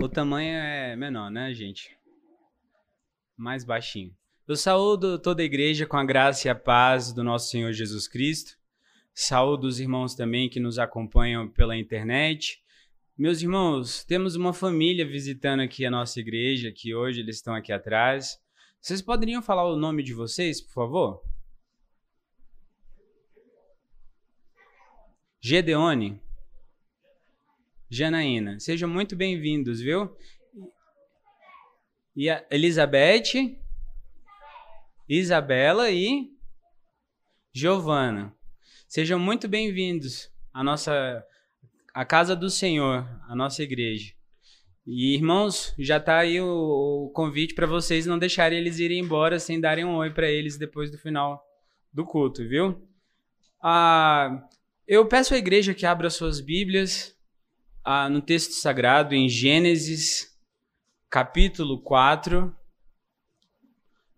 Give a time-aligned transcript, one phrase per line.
[0.00, 1.96] o tamanho é menor, né, gente?
[3.36, 4.14] Mais baixinho.
[4.46, 8.08] Eu saúdo toda a igreja com a graça e a paz do nosso Senhor Jesus
[8.08, 8.56] Cristo.
[9.12, 12.62] Saúdo os irmãos também que nos acompanham pela internet.
[13.16, 17.72] Meus irmãos, temos uma família visitando aqui a nossa igreja, que hoje eles estão aqui
[17.72, 18.38] atrás.
[18.80, 21.22] Vocês poderiam falar o nome de vocês, por favor?
[25.40, 26.20] Gedeone.
[27.90, 28.60] Janaína.
[28.60, 30.14] Sejam muito bem-vindos, viu?
[32.14, 33.56] E a Elizabeth,
[35.08, 36.30] Isabela e
[37.52, 38.34] Giovana.
[38.86, 41.24] Sejam muito bem-vindos à nossa
[41.94, 44.12] a casa do Senhor, a nossa igreja.
[44.86, 49.38] E irmãos, já está aí o, o convite para vocês não deixarem eles irem embora
[49.38, 51.42] sem darem um oi para eles depois do final
[51.92, 52.86] do culto, viu?
[53.62, 54.46] Ah,
[54.86, 57.17] eu peço à igreja que abra suas Bíblias
[57.90, 60.36] ah, no texto sagrado em Gênesis,
[61.08, 62.54] capítulo 4,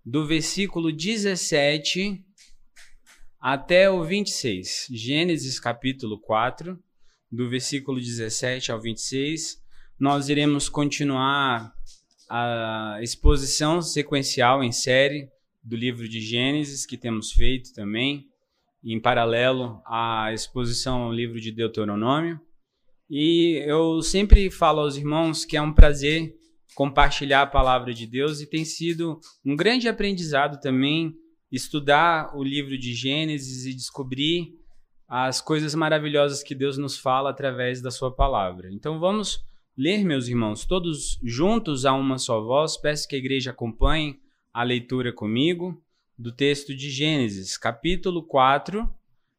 [0.05, 2.21] do versículo 17
[3.39, 4.89] até o 26.
[4.91, 6.83] Gênesis, capítulo 4,
[7.31, 9.63] do versículo 17 ao 26.
[9.97, 11.73] Nós iremos continuar
[12.29, 15.31] a exposição sequencial em série
[15.63, 18.27] do livro de Gênesis, que temos feito também,
[18.83, 22.41] em paralelo à exposição ao livro de Deuteronômio.
[23.11, 26.33] E eu sempre falo aos irmãos que é um prazer
[26.77, 31.17] compartilhar a palavra de Deus e tem sido um grande aprendizado também
[31.51, 34.55] estudar o livro de Gênesis e descobrir
[35.09, 38.71] as coisas maravilhosas que Deus nos fala através da sua palavra.
[38.73, 39.45] Então vamos
[39.77, 42.77] ler, meus irmãos, todos juntos a uma só voz.
[42.77, 44.21] Peço que a igreja acompanhe
[44.55, 45.83] a leitura comigo
[46.17, 48.89] do texto de Gênesis, capítulo 4,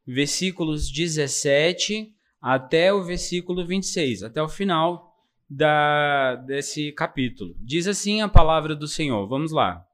[0.06, 5.16] versículos 17 até o versículo 26, até o final
[5.50, 7.56] da, desse capítulo.
[7.59, 9.28] Diz assim a palavra do Senhor.
[9.28, 9.85] Vamos lá.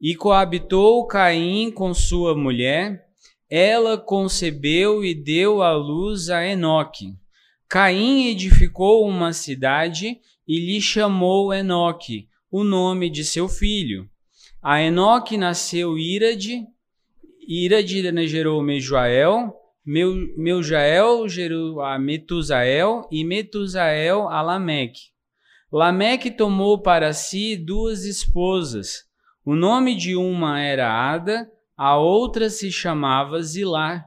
[0.00, 3.06] E coabitou Caim com sua mulher,
[3.48, 7.14] ela concebeu e deu à luz a Enoque.
[7.68, 14.08] Caim edificou uma cidade e lhe chamou Enoque, o nome de seu filho.
[14.62, 16.66] A Enoque nasceu Irade,
[17.46, 19.54] Irade gerou Mejuael,
[19.86, 25.12] meu, Jael gerou a Metusael e Metusael a Lameque.
[25.70, 29.04] Lameque tomou para si duas esposas.
[29.44, 31.46] O nome de uma era Ada,
[31.76, 34.04] a outra se chamava Zilá.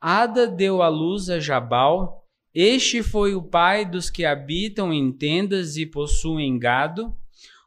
[0.00, 2.24] Ada deu à luz a Jabal.
[2.54, 7.14] Este foi o pai dos que habitam em tendas e possuem gado.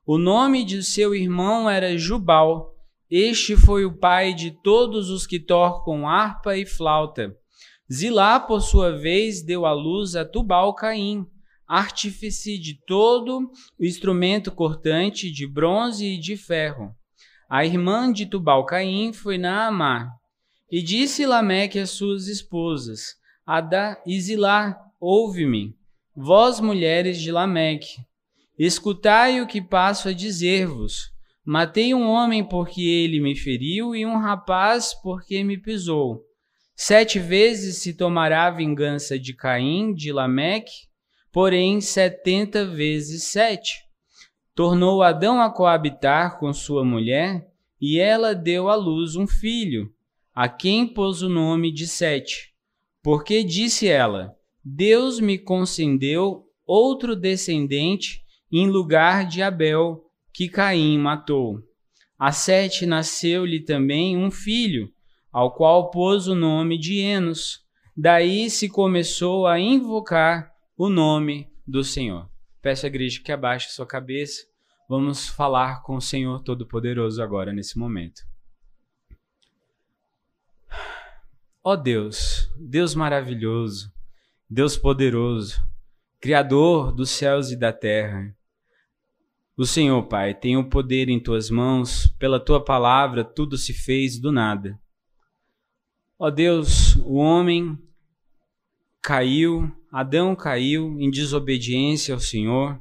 [0.08, 2.74] O nome de seu irmão era Jubal.
[3.12, 7.38] Este foi o pai de todos os que tocam harpa e flauta.
[7.94, 11.28] Zilá, por sua vez, deu à luz a Tubal-Caim,
[11.68, 16.92] artífice de todo o instrumento cortante de bronze e de ferro.
[17.48, 20.10] A irmã de Tubal-Caim foi Naamá.
[20.72, 23.16] E disse Lameque às suas esposas,
[23.46, 25.76] Adá e Zilá, ouve-me,
[26.16, 27.98] vós mulheres de Lameque.
[28.58, 31.12] Escutai o que passo a dizer-vos.
[31.46, 36.33] Matei um homem porque ele me feriu e um rapaz porque me pisou.
[36.76, 40.88] Sete vezes se tomará a vingança de Caim, de Lameque,
[41.32, 43.76] porém setenta vezes sete.
[44.56, 47.48] Tornou Adão a coabitar com sua mulher,
[47.82, 49.92] e ela deu à luz um filho,
[50.34, 52.54] a quem pôs o nome de Sete.
[53.02, 61.60] Porque disse ela: Deus me concedeu outro descendente em lugar de Abel, que Caim matou.
[62.18, 64.93] A Sete nasceu-lhe também um filho,
[65.34, 67.66] ao qual pôs o nome de Enos.
[67.98, 72.30] Daí se começou a invocar o nome do Senhor.
[72.62, 74.44] Peço à igreja que abaixe sua cabeça.
[74.88, 78.22] Vamos falar com o Senhor Todo-Poderoso agora, nesse momento.
[81.64, 83.92] Ó oh Deus, Deus maravilhoso,
[84.50, 85.62] Deus poderoso,
[86.20, 88.36] Criador dos céus e da terra.
[89.56, 94.20] O Senhor, Pai, tem o poder em tuas mãos, pela tua palavra tudo se fez
[94.20, 94.80] do nada.
[96.18, 97.78] Ó Deus, o homem
[99.02, 102.80] caiu, Adão caiu em desobediência ao Senhor,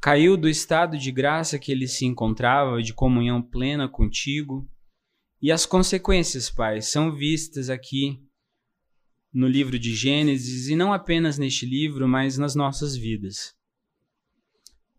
[0.00, 4.68] caiu do estado de graça que ele se encontrava, de comunhão plena contigo.
[5.40, 8.20] E as consequências, Pai, são vistas aqui
[9.32, 13.54] no livro de Gênesis e não apenas neste livro, mas nas nossas vidas.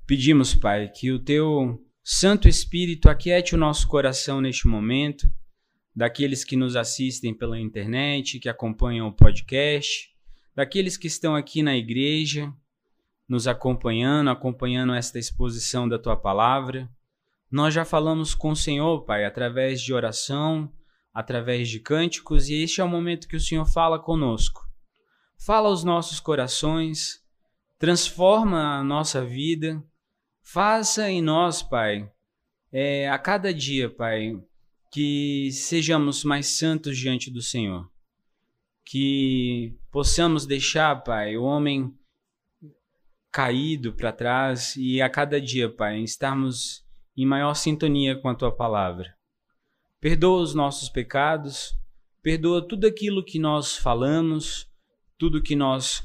[0.05, 5.29] Pedimos, Pai, que o teu Santo Espírito aquiete o nosso coração neste momento
[5.97, 10.13] daqueles que nos assistem pela internet, que acompanham o podcast,
[10.55, 12.53] daqueles que estão aqui na igreja,
[13.27, 16.87] nos acompanhando, acompanhando esta exposição da tua palavra.
[17.49, 20.71] Nós já falamos com o Senhor, Pai, através de oração,
[21.11, 24.69] através de cânticos, e este é o momento que o Senhor fala conosco.
[25.35, 27.23] Fala aos nossos corações,
[27.79, 29.83] transforma a nossa vida,
[30.43, 32.07] faça em nós, Pai,
[32.71, 34.39] é, a cada dia, Pai,
[34.91, 37.89] que sejamos mais santos diante do Senhor.
[38.85, 41.93] Que possamos deixar, Pai, o homem
[43.31, 46.85] caído para trás e a cada dia, Pai, estarmos
[47.15, 49.15] em maior sintonia com a tua palavra.
[49.99, 51.75] Perdoa os nossos pecados,
[52.21, 54.69] perdoa tudo aquilo que nós falamos,
[55.17, 56.03] tudo que nós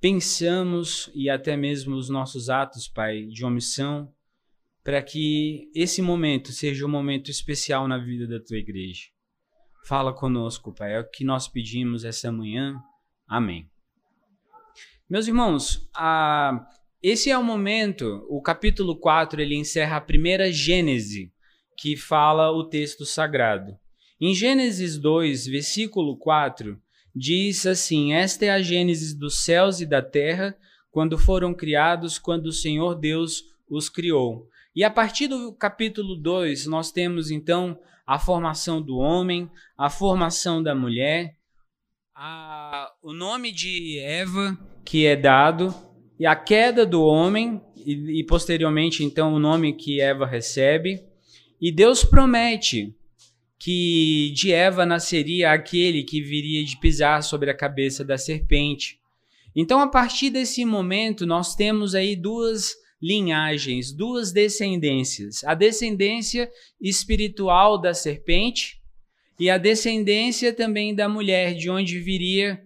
[0.00, 4.12] pensamos e até mesmo os nossos atos, Pai, de omissão,
[4.88, 9.02] para que esse momento seja um momento especial na vida da tua igreja.
[9.84, 12.74] Fala conosco, Pai, é o que nós pedimos essa manhã.
[13.28, 13.68] Amém.
[15.06, 16.66] Meus irmãos, a,
[17.02, 21.30] esse é o momento, o capítulo 4, ele encerra a primeira Gênese,
[21.76, 23.76] que fala o texto sagrado.
[24.18, 26.80] Em Gênesis 2, versículo 4,
[27.14, 30.56] diz assim: Esta é a Gênese dos céus e da terra,
[30.90, 34.48] quando foram criados, quando o Senhor Deus os criou.
[34.78, 37.76] E a partir do capítulo 2, nós temos então
[38.06, 41.34] a formação do homem, a formação da mulher,
[42.14, 45.74] a, o nome de Eva, que é dado,
[46.16, 51.02] e a queda do homem, e, e posteriormente, então, o nome que Eva recebe.
[51.60, 52.94] E Deus promete
[53.58, 59.00] que de Eva nasceria aquele que viria de pisar sobre a cabeça da serpente.
[59.56, 66.50] Então, a partir desse momento, nós temos aí duas linhagens, duas descendências: a descendência
[66.80, 68.80] espiritual da serpente
[69.38, 72.62] e a descendência também da mulher, de onde viria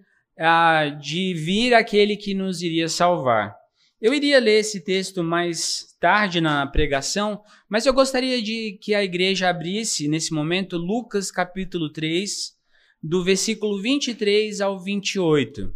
[1.01, 3.55] de vir aquele que nos iria salvar.
[4.01, 9.05] Eu iria ler esse texto mais tarde na pregação, mas eu gostaria de que a
[9.05, 12.53] igreja abrisse nesse momento Lucas capítulo 3,
[13.01, 15.73] do versículo 23 ao 28.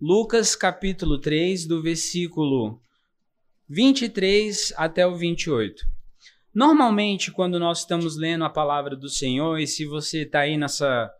[0.00, 2.80] Lucas capítulo 3, do versículo
[3.68, 5.84] 23 até o 28.
[6.54, 11.10] Normalmente, quando nós estamos lendo a palavra do Senhor, e se você está aí nessa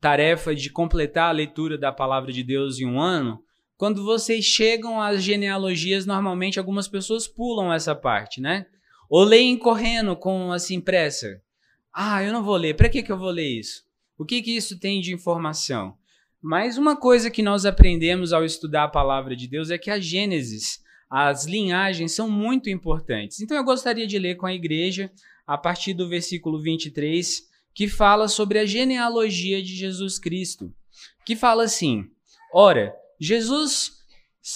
[0.00, 3.42] tarefa de completar a leitura da palavra de Deus em um ano,
[3.76, 8.66] quando vocês chegam às genealogias, normalmente algumas pessoas pulam essa parte, né?
[9.08, 11.40] Ou leem correndo com assim pressa.
[11.92, 12.74] Ah, eu não vou ler.
[12.74, 13.84] Para que, que eu vou ler isso?
[14.16, 15.96] O que, que isso tem de informação?
[16.40, 19.98] Mas uma coisa que nós aprendemos ao estudar a palavra de Deus é que a
[19.98, 20.83] Gênesis,
[21.16, 23.40] as linhagens são muito importantes.
[23.40, 25.12] Então eu gostaria de ler com a igreja
[25.46, 27.40] a partir do versículo 23
[27.72, 30.74] que fala sobre a genealogia de Jesus Cristo,
[31.24, 32.04] que fala assim:
[32.52, 33.92] Ora, Jesus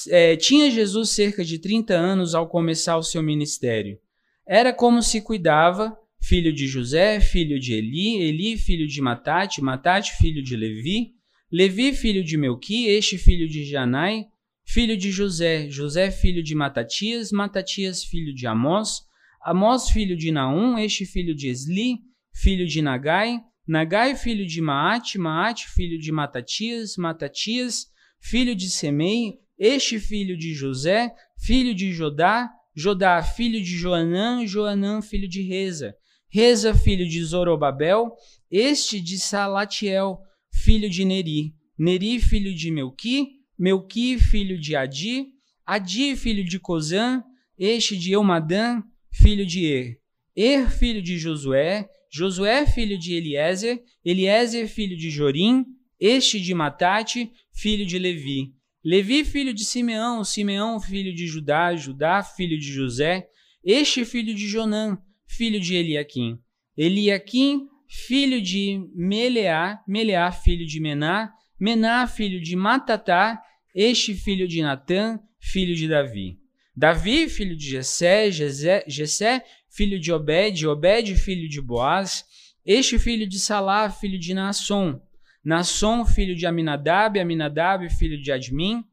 [0.09, 3.97] é, tinha Jesus cerca de 30 anos ao começar o seu ministério.
[4.45, 10.17] Era como se cuidava, filho de José, filho de Eli, Eli, filho de Matate, Matate,
[10.17, 11.13] filho de Levi,
[11.53, 14.27] Levi, filho de Melqui, este filho de Janai,
[14.69, 19.01] filho de José, José, filho de Matatias, Matatias, filho de Amós,
[19.43, 22.01] Amós, filho de Naum, este filho de Esli,
[22.35, 27.87] filho de Nagai, Nagai, filho de Maate, Maate, filho de Matatias, Matatias,
[28.21, 35.01] filho de Semei, este filho de José, filho de Jodá, Jodá, filho de Joanã, Joanã,
[35.01, 35.95] filho de Reza,
[36.31, 38.13] Reza, filho de Zorobabel,
[38.51, 40.19] este de Salatiel,
[40.53, 45.29] filho de Neri, Neri, filho de Melqui, Melqui, filho de Adi,
[45.67, 47.23] Adi, filho de Cozã,
[47.59, 50.01] este de Eumadã, filho de Er,
[50.37, 55.67] Er, filho de Josué, Josué, filho de Eliezer, Eliezer, filho de Jorim,
[55.99, 58.55] este de Matate, filho de Levi.
[58.85, 63.29] Levi, filho de Simeão, Simeão, filho de Judá, Judá, filho de José,
[63.65, 64.97] este filho de Jonã,
[65.27, 66.39] filho de Eliaquim.
[66.77, 73.43] Eliaquim, filho de Meleá, Meleá, filho de Mená, Mená, filho de Matatá,
[73.75, 76.39] este filho de Natã, filho de Davi.
[76.77, 82.25] Davi, filho de Jessé, Jessé, filho de Obed, Obed, filho de Boaz,
[82.65, 85.01] este filho de Salá, filho de Naasson,
[85.45, 88.85] Naasson, filho de Aminadab, Aminadab, filho de Admin,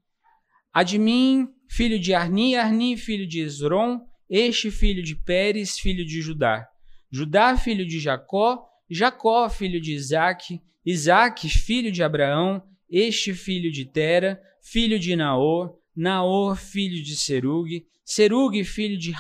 [0.74, 6.68] Admin, filho de Arni, Arni, filho de Esron, este filho de Pérez, filho de Judá,
[7.12, 13.86] Judá, filho de Jacó, Jacó, filho de Isaac, Isaac, filho de Abraão, este filho de
[13.86, 19.12] Tera, filho de Naor, Naor, filho de Serug, Serug, filho de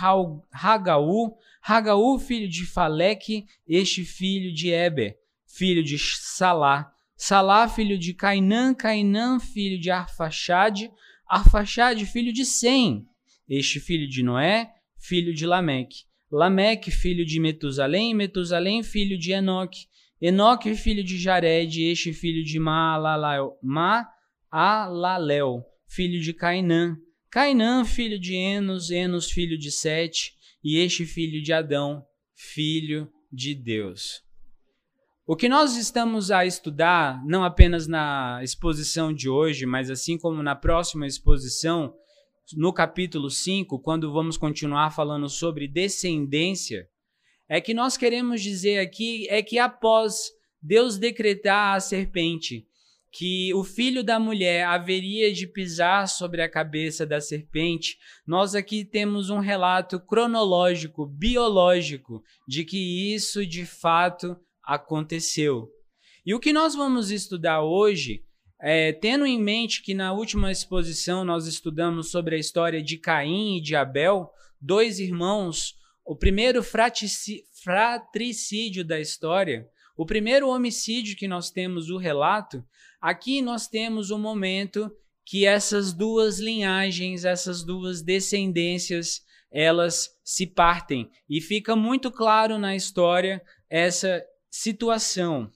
[0.51, 5.17] Hagaú, Hagaú, filho de Faleque, este filho de Eber,
[5.47, 10.91] filho de Salá, Salá, filho de Cainã, Cainã, filho de Arfaxade,
[11.27, 13.07] Arfaxade, filho de Sem,
[13.49, 16.03] este filho de Noé, filho de Lameque.
[16.31, 19.87] Lameque, filho de Metusalém, Metusalém, filho de Enoque.
[20.27, 23.59] Enoque, filho de Jared, este filho de Maalalel,
[24.51, 26.97] Maalalel filho de Cainã.
[27.29, 32.03] Cainã, filho de Enos, Enos, filho de Sete, e este filho de Adão,
[32.33, 34.23] filho de Deus.
[35.27, 40.41] O que nós estamos a estudar, não apenas na exposição de hoje, mas assim como
[40.41, 41.93] na próxima exposição,
[42.55, 46.87] no capítulo 5, quando vamos continuar falando sobre descendência,
[47.47, 52.65] é que nós queremos dizer aqui é que após Deus decretar a serpente
[53.17, 57.97] que o filho da mulher haveria de pisar sobre a cabeça da serpente,
[58.27, 65.69] nós aqui temos um relato cronológico, biológico, de que isso de fato aconteceu.
[66.25, 68.21] E o que nós vamos estudar hoje,
[68.59, 73.59] é, tendo em mente que na última exposição nós estudamos sobre a história de Caim
[73.59, 75.75] e de Abel, dois irmãos,
[76.05, 82.63] o primeiro fratricídio da história, o primeiro homicídio que nós temos o relato,
[83.01, 84.95] aqui nós temos o um momento
[85.25, 92.75] que essas duas linhagens, essas duas descendências, elas se partem e fica muito claro na
[92.75, 95.51] história essa situação.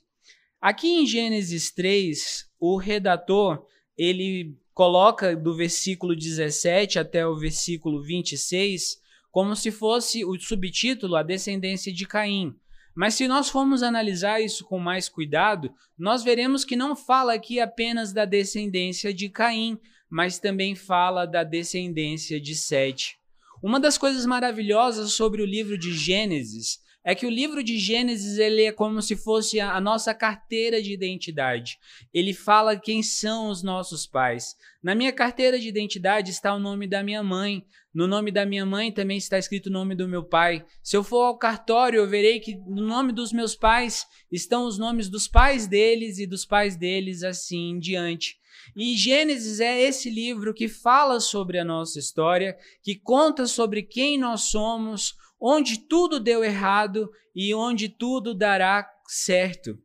[0.60, 3.64] Aqui em Gênesis 3, o redator,
[3.96, 9.00] ele coloca do versículo 17 até o versículo 26
[9.32, 12.56] como se fosse o subtítulo a descendência de Caim.
[12.96, 17.60] Mas se nós formos analisar isso com mais cuidado, nós veremos que não fala aqui
[17.60, 23.20] apenas da descendência de Caim, mas também fala da descendência de Sete.
[23.62, 28.38] Uma das coisas maravilhosas sobre o livro de Gênesis é que o livro de Gênesis
[28.38, 31.80] ele é como se fosse a nossa carteira de identidade.
[32.14, 34.56] Ele fala quem são os nossos pais.
[34.84, 37.66] Na minha carteira de identidade está o nome da minha mãe.
[37.92, 40.64] No nome da minha mãe também está escrito o nome do meu pai.
[40.84, 44.78] Se eu for ao cartório, eu verei que no nome dos meus pais estão os
[44.78, 48.38] nomes dos pais deles e dos pais deles, assim em diante.
[48.76, 54.16] E Gênesis é esse livro que fala sobre a nossa história, que conta sobre quem
[54.16, 59.78] nós somos, onde tudo deu errado e onde tudo dará certo.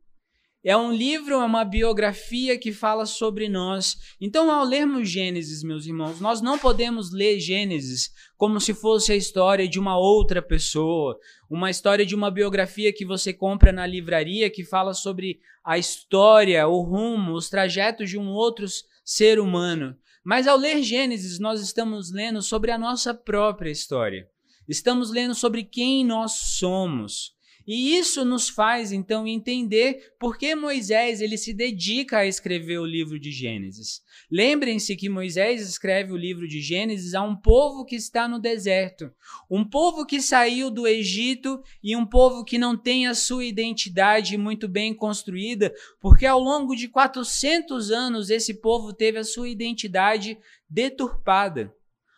[0.67, 3.97] É um livro, é uma biografia que fala sobre nós.
[4.19, 9.15] Então, ao lermos Gênesis, meus irmãos, nós não podemos ler Gênesis como se fosse a
[9.15, 14.49] história de uma outra pessoa, uma história de uma biografia que você compra na livraria
[14.49, 18.65] que fala sobre a história, o rumo, os trajetos de um outro
[19.03, 19.95] ser humano.
[20.23, 24.27] Mas ao ler Gênesis, nós estamos lendo sobre a nossa própria história.
[24.67, 27.35] Estamos lendo sobre quem nós somos.
[27.67, 32.85] E isso nos faz então entender por que Moisés ele se dedica a escrever o
[32.85, 34.01] livro de Gênesis.
[34.31, 39.11] Lembrem-se que Moisés escreve o livro de Gênesis a um povo que está no deserto,
[39.49, 44.37] um povo que saiu do Egito e um povo que não tem a sua identidade
[44.37, 50.37] muito bem construída, porque ao longo de 400 anos esse povo teve a sua identidade
[50.69, 51.73] deturpada.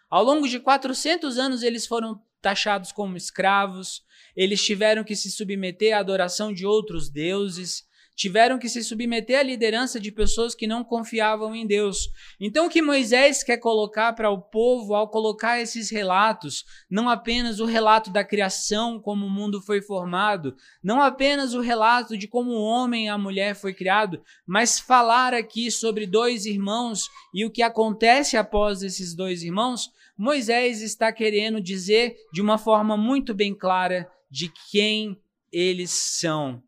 [0.09, 4.03] Ao longo de 400 anos eles foram taxados como escravos,
[4.35, 9.43] eles tiveram que se submeter à adoração de outros deuses, tiveram que se submeter à
[9.43, 12.09] liderança de pessoas que não confiavam em Deus.
[12.41, 17.59] Então, o que Moisés quer colocar para o povo ao colocar esses relatos, não apenas
[17.59, 22.49] o relato da criação, como o mundo foi formado, não apenas o relato de como
[22.53, 27.51] o homem e a mulher foi criado, mas falar aqui sobre dois irmãos e o
[27.51, 33.53] que acontece após esses dois irmãos, Moisés está querendo dizer de uma forma muito bem
[33.53, 35.17] clara de quem
[35.51, 36.61] eles são,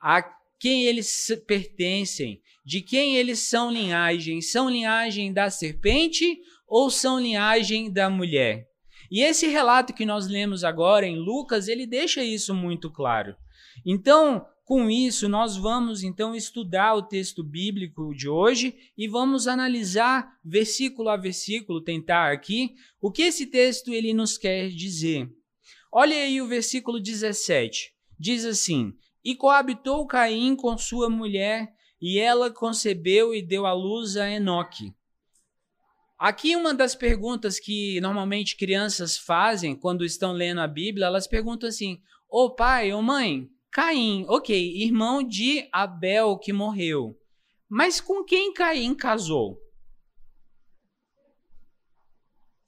[0.00, 0.22] a
[0.58, 4.40] quem eles pertencem, de quem eles são linhagem.
[4.40, 8.66] São linhagem da serpente ou são linhagem da mulher?
[9.10, 13.36] E esse relato que nós lemos agora em Lucas, ele deixa isso muito claro.
[13.84, 20.38] Então, com isso, nós vamos então estudar o texto bíblico de hoje e vamos analisar
[20.42, 25.30] versículo a versículo, tentar aqui o que esse texto ele nos quer dizer.
[25.92, 27.92] Olha aí o versículo 17.
[28.18, 34.16] Diz assim: E coabitou Caim com sua mulher, e ela concebeu e deu à luz
[34.16, 34.94] a Enoque.
[36.18, 41.68] Aqui uma das perguntas que normalmente crianças fazem quando estão lendo a Bíblia, elas perguntam
[41.68, 47.18] assim: "Ô pai, ô mãe, Caim, ok, irmão de Abel que morreu.
[47.68, 49.60] Mas com quem Caim casou?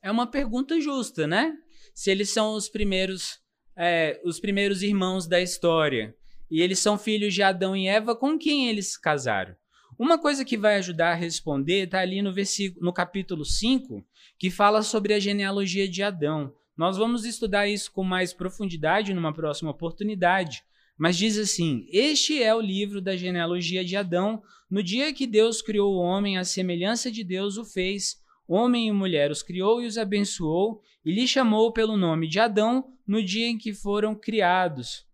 [0.02, 1.56] É uma pergunta justa, né?
[1.94, 3.38] Se eles são os primeiros,
[3.76, 6.12] é, os primeiros irmãos da história
[6.50, 9.54] e eles são filhos de Adão e Eva, com quem eles casaram?
[9.96, 14.04] Uma coisa que vai ajudar a responder está ali no, versículo, no capítulo 5,
[14.36, 16.52] que fala sobre a genealogia de Adão.
[16.76, 20.64] Nós vamos estudar isso com mais profundidade numa próxima oportunidade.
[20.98, 24.42] Mas diz assim: Este é o livro da genealogia de Adão.
[24.70, 28.16] No dia que Deus criou o homem, a semelhança de Deus o fez.
[28.48, 32.84] Homem e mulher os criou e os abençoou, e lhe chamou pelo nome de Adão
[33.06, 35.04] no dia em que foram criados.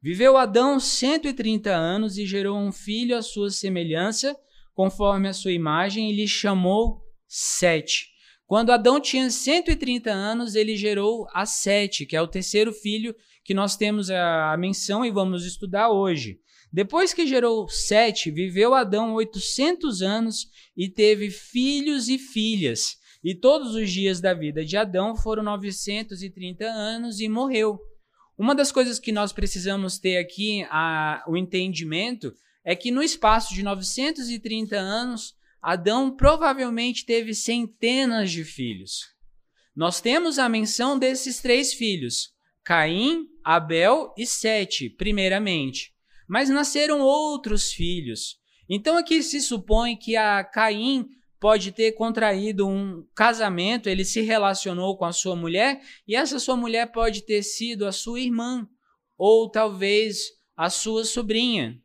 [0.00, 4.36] Viveu Adão 130 anos e gerou um filho à sua semelhança,
[4.74, 8.08] conforme a sua imagem, e lhe chamou Sete.
[8.46, 13.14] Quando Adão tinha 130 anos, ele gerou a Sete, que é o terceiro filho
[13.48, 16.38] que nós temos a menção e vamos estudar hoje.
[16.70, 22.98] Depois que gerou Sete, viveu Adão 800 anos e teve filhos e filhas.
[23.24, 27.80] E todos os dias da vida de Adão foram 930 anos e morreu.
[28.36, 33.54] Uma das coisas que nós precisamos ter aqui, a, o entendimento, é que no espaço
[33.54, 39.06] de 930 anos, Adão provavelmente teve centenas de filhos.
[39.74, 45.94] Nós temos a menção desses três filhos: Caim, Abel e Sete, primeiramente.
[46.28, 48.38] Mas nasceram outros filhos.
[48.68, 51.08] Então aqui se supõe que a Caim
[51.40, 56.58] pode ter contraído um casamento, ele se relacionou com a sua mulher e essa sua
[56.58, 58.68] mulher pode ter sido a sua irmã
[59.16, 61.80] ou talvez a sua sobrinha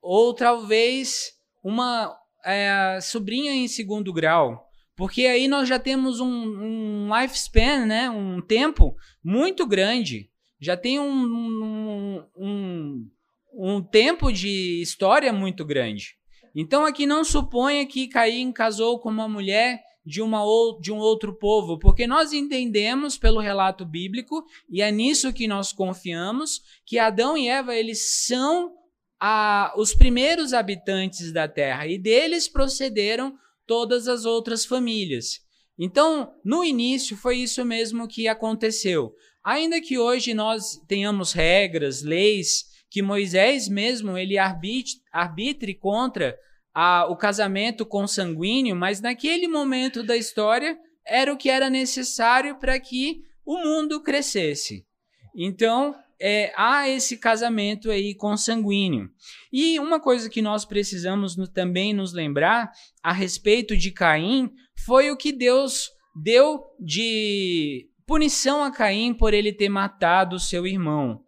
[0.00, 7.20] ou talvez uma é, sobrinha em segundo grau, porque aí nós já temos um, um
[7.20, 13.10] lifespan, né, um tempo muito grande, já tem um, um, um,
[13.52, 16.16] um tempo de história muito grande.
[16.54, 20.98] Então aqui não suponha que Caim casou com uma mulher de, uma ou, de um
[20.98, 26.98] outro povo, porque nós entendemos pelo relato bíblico, e é nisso que nós confiamos, que
[26.98, 28.72] Adão e Eva eles são
[29.20, 33.36] a, os primeiros habitantes da terra, e deles procederam
[33.66, 35.40] todas as outras famílias.
[35.78, 39.12] Então, no início, foi isso mesmo que aconteceu.
[39.46, 46.36] Ainda que hoje nós tenhamos regras, leis, que Moisés mesmo ele arbitre, arbitre contra
[46.74, 52.80] a, o casamento consanguíneo, mas naquele momento da história era o que era necessário para
[52.80, 54.84] que o mundo crescesse.
[55.32, 59.08] Então, é, há esse casamento aí consanguíneo.
[59.52, 64.50] E uma coisa que nós precisamos no, também nos lembrar a respeito de Caim
[64.84, 71.24] foi o que Deus deu de punição a Caim por ele ter matado seu irmão.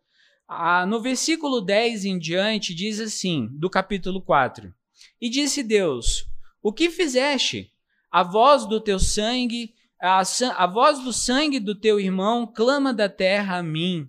[0.46, 4.72] Ah, no versículo 10 em diante, diz assim, do capítulo 4:
[5.20, 6.24] e disse Deus:
[6.62, 7.72] O que fizeste?
[8.10, 10.22] A voz do teu sangue, a,
[10.56, 14.08] a voz do sangue do teu irmão clama da terra a mim,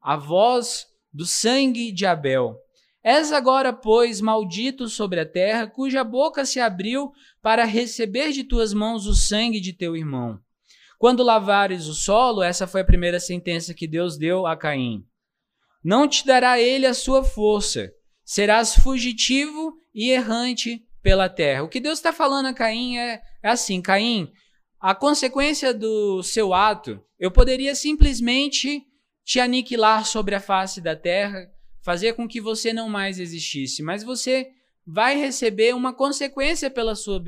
[0.00, 2.56] a voz do sangue de Abel.
[3.02, 8.74] És agora, pois, maldito sobre a terra, cuja boca se abriu para receber de tuas
[8.74, 10.38] mãos o sangue de teu irmão.
[10.98, 15.06] Quando lavares o solo, essa foi a primeira sentença que Deus deu a Caim.
[15.82, 17.92] Não te dará ele a sua força,
[18.24, 21.62] serás fugitivo e errante pela terra.
[21.62, 24.32] O que Deus está falando a Caim é, é assim: Caim,
[24.80, 28.82] a consequência do seu ato, eu poderia simplesmente
[29.24, 31.48] te aniquilar sobre a face da terra,
[31.80, 34.48] fazer com que você não mais existisse, mas você
[34.84, 37.22] vai receber uma consequência pela sua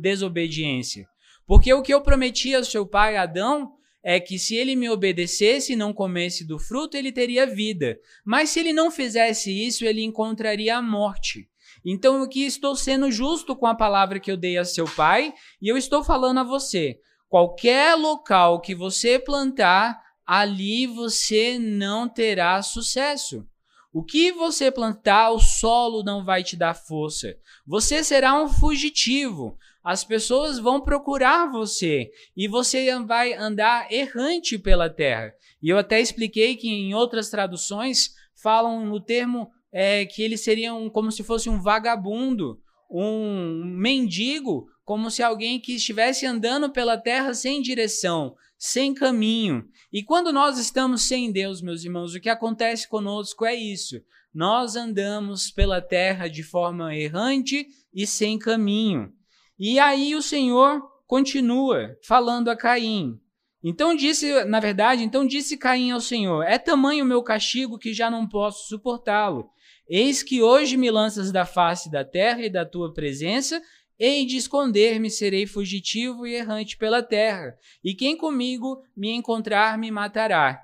[0.00, 1.08] desobediência.
[1.46, 5.72] Porque o que eu prometi ao seu pai Adão é que se ele me obedecesse
[5.72, 7.98] e não comesse do fruto, ele teria vida.
[8.24, 11.48] Mas se ele não fizesse isso, ele encontraria a morte.
[11.84, 15.32] Então eu aqui estou sendo justo com a palavra que eu dei a seu pai,
[15.60, 22.60] e eu estou falando a você: qualquer local que você plantar, ali você não terá
[22.62, 23.46] sucesso.
[23.92, 27.34] O que você plantar, o solo não vai te dar força.
[27.66, 29.56] Você será um fugitivo.
[29.86, 35.32] As pessoas vão procurar você e você vai andar errante pela terra.
[35.62, 40.74] E eu até expliquei que em outras traduções falam no termo é, que ele seria
[40.74, 46.98] um, como se fosse um vagabundo, um mendigo, como se alguém que estivesse andando pela
[46.98, 49.68] terra sem direção, sem caminho.
[49.92, 54.02] E quando nós estamos sem Deus, meus irmãos, o que acontece conosco é isso.
[54.34, 59.14] Nós andamos pela terra de forma errante e sem caminho.
[59.58, 63.18] E aí o Senhor continua falando a Caim.
[63.62, 67.92] Então disse, na verdade, então disse Caim ao Senhor: É tamanho o meu castigo que
[67.92, 69.48] já não posso suportá-lo.
[69.88, 73.62] Eis que hoje me lanças da face da terra e da tua presença,
[73.98, 79.90] hei de esconder-me, serei fugitivo e errante pela terra, e quem comigo me encontrar me
[79.90, 80.60] matará.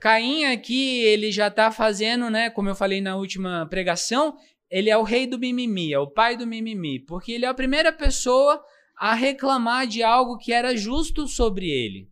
[0.00, 4.36] Caim aqui, ele já está fazendo, né, como eu falei na última pregação,
[4.72, 7.52] ele é o rei do mimimi, é o pai do mimimi, porque ele é a
[7.52, 8.58] primeira pessoa
[8.96, 12.08] a reclamar de algo que era justo sobre ele.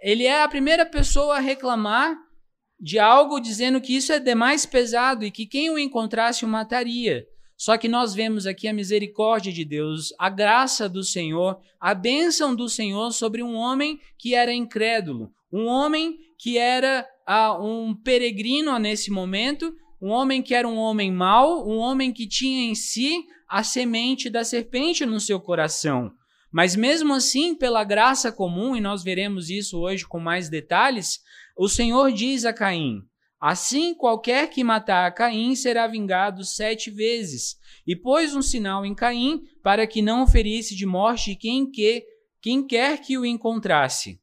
[0.00, 2.16] Ele é a primeira pessoa a reclamar
[2.80, 7.26] de algo dizendo que isso é demais pesado e que quem o encontrasse o mataria.
[7.58, 12.56] Só que nós vemos aqui a misericórdia de Deus, a graça do Senhor, a bênção
[12.56, 18.76] do Senhor sobre um homem que era incrédulo, um homem que era ah, um peregrino
[18.78, 23.24] nesse momento, um homem que era um homem mau, um homem que tinha em si
[23.48, 26.10] a semente da serpente no seu coração.
[26.50, 31.20] Mas mesmo assim, pela graça comum, e nós veremos isso hoje com mais detalhes,
[31.56, 32.98] o Senhor diz a Caim:
[33.40, 37.56] Assim, qualquer que matar a Caim será vingado sete vezes.
[37.86, 42.04] E pôs um sinal em Caim para que não ferisse de morte quem, que,
[42.40, 44.20] quem quer que o encontrasse.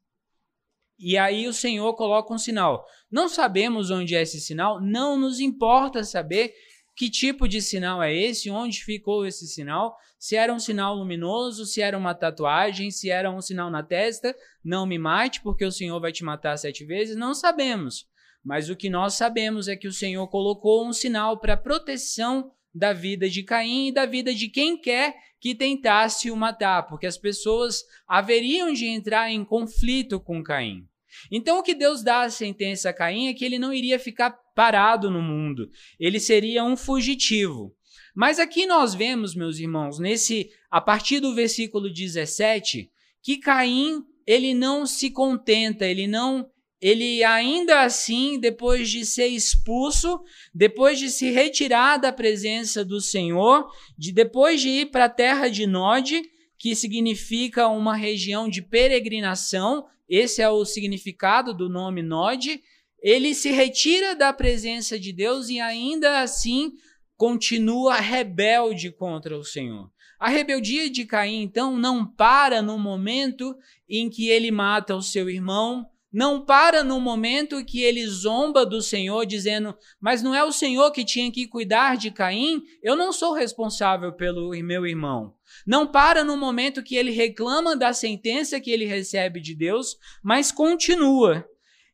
[0.99, 2.85] E aí o Senhor coloca um sinal.
[3.09, 6.53] Não sabemos onde é esse sinal, não nos importa saber
[6.95, 11.65] que tipo de sinal é esse, onde ficou esse sinal, se era um sinal luminoso,
[11.65, 15.71] se era uma tatuagem, se era um sinal na testa, não me mate, porque o
[15.71, 18.05] Senhor vai te matar sete vezes, não sabemos.
[18.43, 22.91] Mas o que nós sabemos é que o Senhor colocou um sinal para proteção da
[22.91, 27.17] vida de Caim e da vida de quem quer que tentasse o matar, porque as
[27.17, 30.88] pessoas haveriam de entrar em conflito com Caim.
[31.32, 34.32] Então, o que Deus dá a sentença a Caim é que ele não iria ficar
[34.55, 37.73] parado no mundo, ele seria um fugitivo.
[38.15, 42.89] Mas aqui nós vemos, meus irmãos, nesse a partir do versículo 17,
[43.21, 46.49] que Caim, ele não se contenta, ele não
[46.82, 50.21] ele ainda assim, depois de ser expulso,
[50.53, 55.49] depois de se retirar da presença do Senhor, de depois de ir para a terra
[55.49, 56.21] de Nod,
[56.58, 62.61] que significa uma região de peregrinação, esse é o significado do nome Nod,
[63.01, 66.73] ele se retira da presença de Deus e ainda assim
[67.15, 69.91] continua rebelde contra o Senhor.
[70.19, 73.55] A rebeldia de Caim, então, não para no momento
[73.87, 78.81] em que ele mata o seu irmão, não para no momento que ele zomba do
[78.81, 82.63] Senhor, dizendo: Mas não é o Senhor que tinha que cuidar de Caim?
[82.81, 85.35] Eu não sou responsável pelo meu irmão.
[85.65, 90.51] Não para no momento que ele reclama da sentença que ele recebe de Deus, mas
[90.51, 91.45] continua.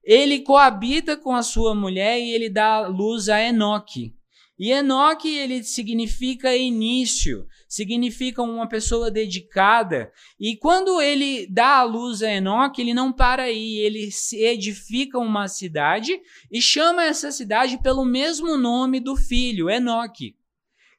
[0.03, 4.15] Ele coabita com a sua mulher e ele dá luz a Enoque.
[4.57, 10.11] E Enoque, ele significa início, significa uma pessoa dedicada.
[10.39, 15.49] E quando ele dá a luz a Enoque, ele não para aí, ele edifica uma
[15.49, 16.17] cidade
[16.49, 20.35] e chama essa cidade pelo mesmo nome do filho, Enoque.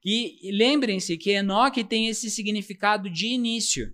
[0.04, 3.90] E lembrem-se que Enoque tem esse significado de início.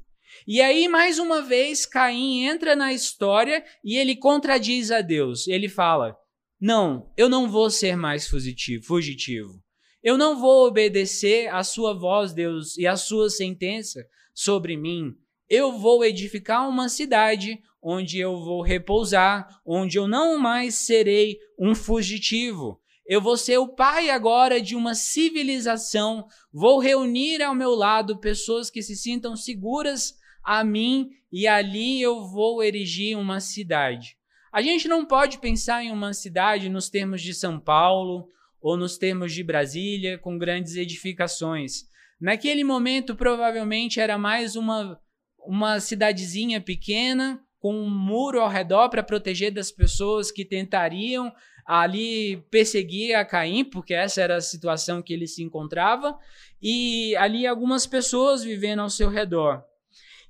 [0.46, 5.46] E aí, mais uma vez, Caim entra na história e ele contradiz a Deus.
[5.46, 6.16] Ele fala:
[6.64, 9.61] não, eu não vou ser mais fugitivo.
[10.01, 15.12] Eu não vou obedecer à sua voz, Deus, e à sua sentença sobre mim.
[15.48, 21.75] Eu vou edificar uma cidade onde eu vou repousar, onde eu não mais serei um
[21.75, 22.81] fugitivo.
[23.05, 26.29] Eu vou ser o pai agora de uma civilização.
[26.53, 32.25] Vou reunir ao meu lado pessoas que se sintam seguras a mim e ali eu
[32.25, 34.16] vou erigir uma cidade.
[34.53, 38.29] A gente não pode pensar em uma cidade nos termos de São Paulo
[38.61, 41.85] ou nos termos de Brasília, com grandes edificações.
[42.21, 45.01] Naquele momento, provavelmente era mais uma,
[45.38, 51.33] uma cidadezinha pequena, com um muro ao redor para proteger das pessoas que tentariam
[51.65, 56.19] ali perseguir a Caim, porque essa era a situação que ele se encontrava,
[56.61, 59.65] e ali algumas pessoas vivendo ao seu redor.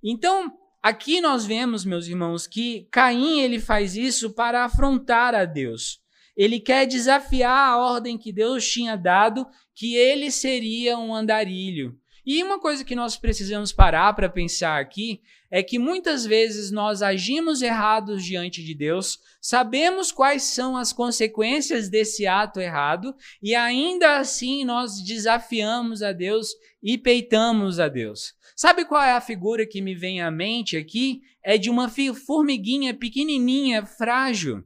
[0.03, 6.01] Então, Aqui nós vemos, meus irmãos, que Caim ele faz isso para afrontar a Deus.
[6.37, 11.97] Ele quer desafiar a ordem que Deus tinha dado, que ele seria um andarilho.
[12.27, 17.01] E uma coisa que nós precisamos parar para pensar aqui é que muitas vezes nós
[17.01, 24.17] agimos errados diante de Deus, sabemos quais são as consequências desse ato errado e ainda
[24.17, 26.49] assim nós desafiamos a Deus
[26.83, 28.35] e peitamos a Deus.
[28.57, 31.23] Sabe qual é a figura que me vem à mente aqui?
[31.43, 34.65] É de uma formiguinha pequenininha, frágil,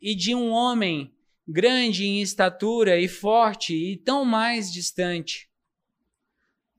[0.00, 1.12] e de um homem
[1.46, 5.48] grande em estatura e forte e tão mais distante.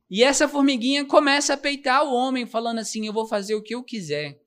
[0.09, 3.75] E essa formiguinha começa a peitar o homem, falando assim: Eu vou fazer o que
[3.75, 4.39] eu quiser,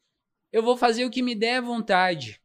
[0.52, 2.40] eu vou fazer o que me der vontade.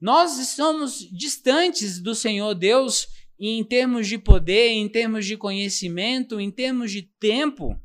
[0.00, 6.50] Nós estamos distantes do Senhor Deus em termos de poder, em termos de conhecimento, em
[6.50, 7.78] termos de tempo.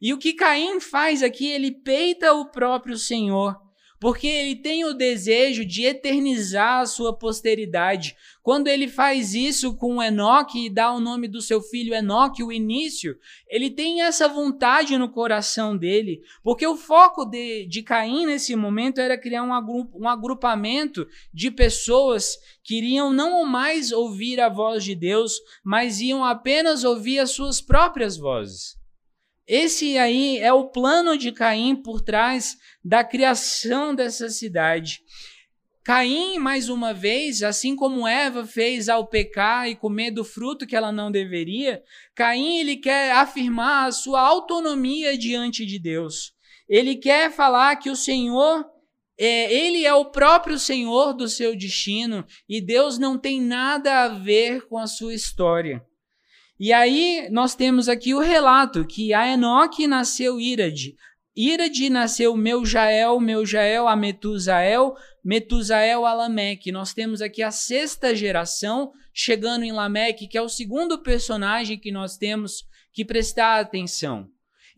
[0.00, 3.56] E o que Caim faz aqui, ele peita o próprio Senhor.
[3.98, 8.14] porque ele tem o desejo de eternizar a sua posteridade.
[8.42, 12.52] Quando ele faz isso com Enoque e dá o nome do seu filho Enoque, o
[12.52, 13.16] início,
[13.48, 19.00] ele tem essa vontade no coração dele, porque o foco de, de Caim nesse momento
[19.00, 19.50] era criar um,
[19.94, 25.32] um agrupamento de pessoas que iriam não mais ouvir a voz de Deus,
[25.64, 28.76] mas iam apenas ouvir as suas próprias vozes.
[29.46, 35.00] Esse aí é o plano de Caim por trás da criação dessa cidade.
[35.84, 40.74] Caim, mais uma vez, assim como Eva fez ao pecar e comer do fruto que
[40.74, 41.80] ela não deveria,
[42.12, 46.32] Caim ele quer afirmar a sua autonomia diante de Deus.
[46.68, 48.66] Ele quer falar que o Senhor
[49.16, 54.08] é, ele é o próprio Senhor do seu destino e Deus não tem nada a
[54.08, 55.86] ver com a sua história.
[56.58, 60.94] E aí nós temos aqui o relato que a Enoque nasceu Irade.
[61.36, 66.72] Irade nasceu Meujael, Meujael a Metusael, Metusael a Lameque.
[66.72, 71.92] Nós temos aqui a sexta geração chegando em Lameque, que é o segundo personagem que
[71.92, 74.26] nós temos que prestar atenção.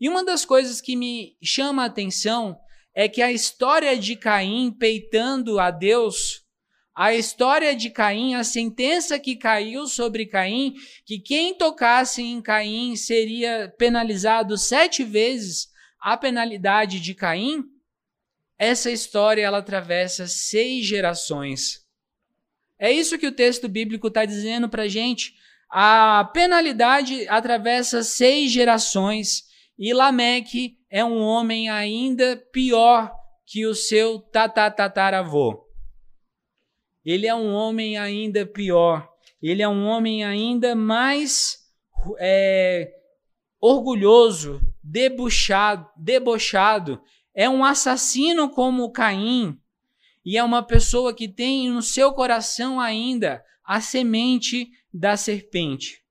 [0.01, 2.57] E uma das coisas que me chama a atenção
[2.93, 6.43] é que a história de Caim peitando a Deus
[6.99, 12.93] a história de Caim, a sentença que caiu sobre Caim, que quem tocasse em Caim
[12.97, 17.63] seria penalizado sete vezes a penalidade de Caim,
[18.57, 21.87] essa história ela atravessa seis gerações.
[22.77, 25.35] É isso que o texto bíblico está dizendo para gente.
[25.69, 29.45] A penalidade atravessa seis gerações
[29.77, 33.09] e Lameque é um homem ainda pior
[33.45, 35.68] que o seu tatatataravô
[37.09, 39.09] ele é um homem ainda pior.
[39.41, 41.57] Ele é um homem ainda mais
[42.19, 42.93] é,
[43.59, 47.01] orgulhoso, debochado, debochado.
[47.33, 49.57] É um assassino como Caim.
[50.23, 56.03] E é uma pessoa que tem no seu coração ainda a semente da serpente.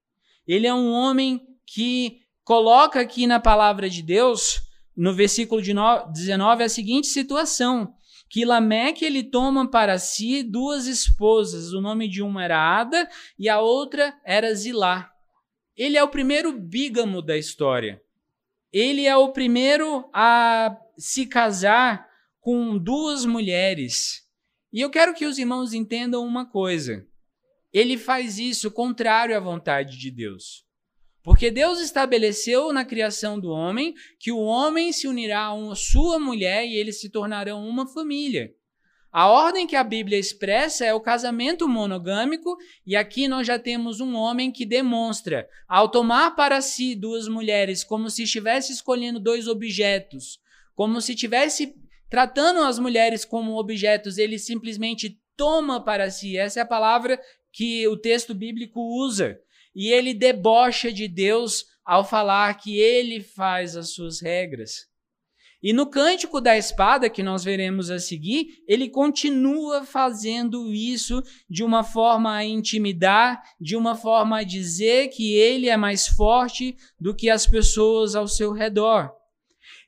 [0.49, 4.63] Ele é um homem que coloca aqui na palavra de Deus,
[4.97, 7.95] no versículo 19, a seguinte situação:
[8.29, 11.73] que Lameque ele toma para si duas esposas.
[11.73, 15.11] O nome de uma era Ada e a outra era Zilá.
[15.77, 18.03] Ele é o primeiro bígamo da história.
[18.73, 22.07] Ele é o primeiro a se casar
[22.41, 24.27] com duas mulheres.
[24.73, 27.07] E eu quero que os irmãos entendam uma coisa.
[27.73, 30.68] Ele faz isso contrário à vontade de Deus.
[31.29, 36.67] Porque Deus estabeleceu na criação do homem que o homem se unirá a sua mulher
[36.67, 38.51] e eles se tornarão uma família.
[39.13, 44.01] A ordem que a Bíblia expressa é o casamento monogâmico, e aqui nós já temos
[44.01, 49.47] um homem que demonstra, ao tomar para si duas mulheres, como se estivesse escolhendo dois
[49.49, 50.41] objetos,
[50.75, 51.75] como se estivesse
[52.09, 56.39] tratando as mulheres como objetos, ele simplesmente toma para si.
[56.39, 57.21] Essa é a palavra
[57.53, 59.39] que o texto bíblico usa
[59.79, 64.89] e ele debocha de Deus ao falar que ele faz as suas regras.
[65.63, 71.63] E no cântico da espada, que nós veremos a seguir, ele continua fazendo isso de
[71.63, 77.15] uma forma a intimidar, de uma forma a dizer que ele é mais forte do
[77.15, 79.13] que as pessoas ao seu redor.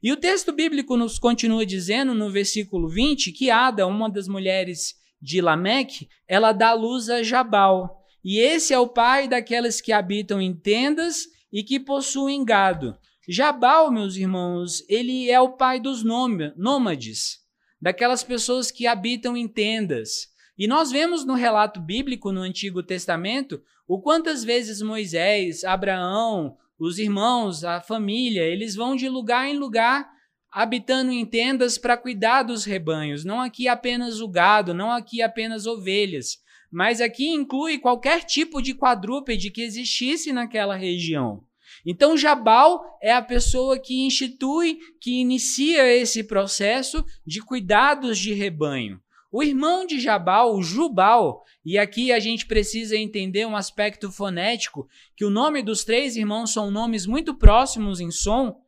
[0.01, 4.95] E o texto bíblico nos continua dizendo no versículo 20 que Ada, uma das mulheres
[5.21, 8.00] de Lameque, ela dá luz a Jabal.
[8.25, 12.97] E esse é o pai daquelas que habitam em tendas e que possuem gado.
[13.29, 17.39] Jabal, meus irmãos, ele é o pai dos nômades,
[17.81, 20.29] daquelas pessoas que habitam em tendas.
[20.59, 26.99] E nós vemos no relato bíblico no Antigo Testamento o quantas vezes Moisés, Abraão, os
[26.99, 30.11] irmãos, a família, eles vão de lugar em lugar
[30.51, 35.67] habitando em tendas para cuidar dos rebanhos, não aqui apenas o gado, não aqui apenas
[35.67, 36.39] ovelhas,
[36.71, 41.43] mas aqui inclui qualquer tipo de quadrúpede que existisse naquela região.
[41.85, 49.01] Então, Jabal é a pessoa que institui, que inicia esse processo de cuidados de rebanho.
[49.33, 55.25] O irmão de Jabal, Jubal, e aqui a gente precisa entender um aspecto fonético, que
[55.25, 58.61] o nome dos três irmãos são nomes muito próximos em som,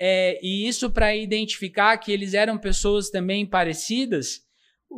[0.00, 4.40] é, e isso para identificar que eles eram pessoas também parecidas.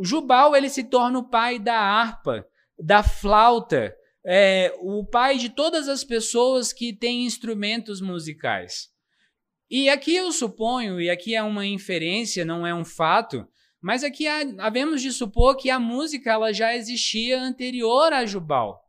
[0.01, 2.47] Jubal ele se torna o pai da harpa,
[2.79, 8.91] da flauta, é, o pai de todas as pessoas que têm instrumentos musicais.
[9.71, 13.47] E aqui eu suponho, e aqui é uma inferência, não é um fato,
[13.81, 18.81] mas aqui há, havemos de supor que a música ela já existia anterior a Jubal.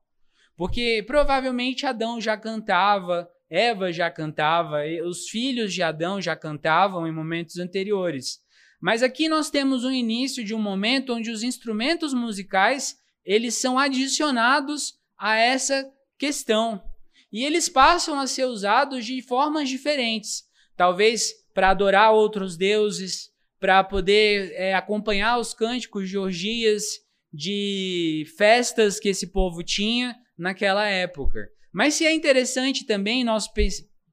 [0.55, 7.11] Porque provavelmente Adão já cantava, Eva já cantava, os filhos de Adão já cantavam em
[7.11, 8.42] momentos anteriores.
[8.83, 13.79] Mas aqui nós temos o início de um momento onde os instrumentos musicais eles são
[13.79, 16.83] adicionados a essa questão.
[17.31, 20.43] E eles passam a ser usados de formas diferentes.
[20.75, 26.83] Talvez para adorar outros deuses, para poder é, acompanhar os cânticos de orgias,
[27.31, 31.47] de festas que esse povo tinha naquela época.
[31.71, 33.47] Mas se é interessante também nós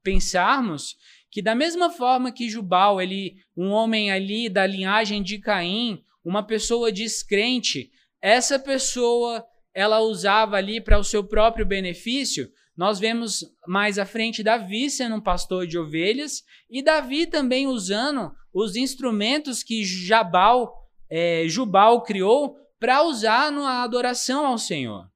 [0.01, 0.95] pensarmos
[1.31, 6.43] que da mesma forma que Jubal, ele, um homem ali da linhagem de Caim, uma
[6.43, 7.91] pessoa descrente,
[8.21, 12.51] essa pessoa ela usava ali para o seu próprio benefício.
[12.77, 18.33] Nós vemos mais à frente Davi sendo um pastor de ovelhas e Davi também usando
[18.53, 20.75] os instrumentos que Jabal,
[21.09, 25.09] é, Jubal criou para usar na adoração ao Senhor.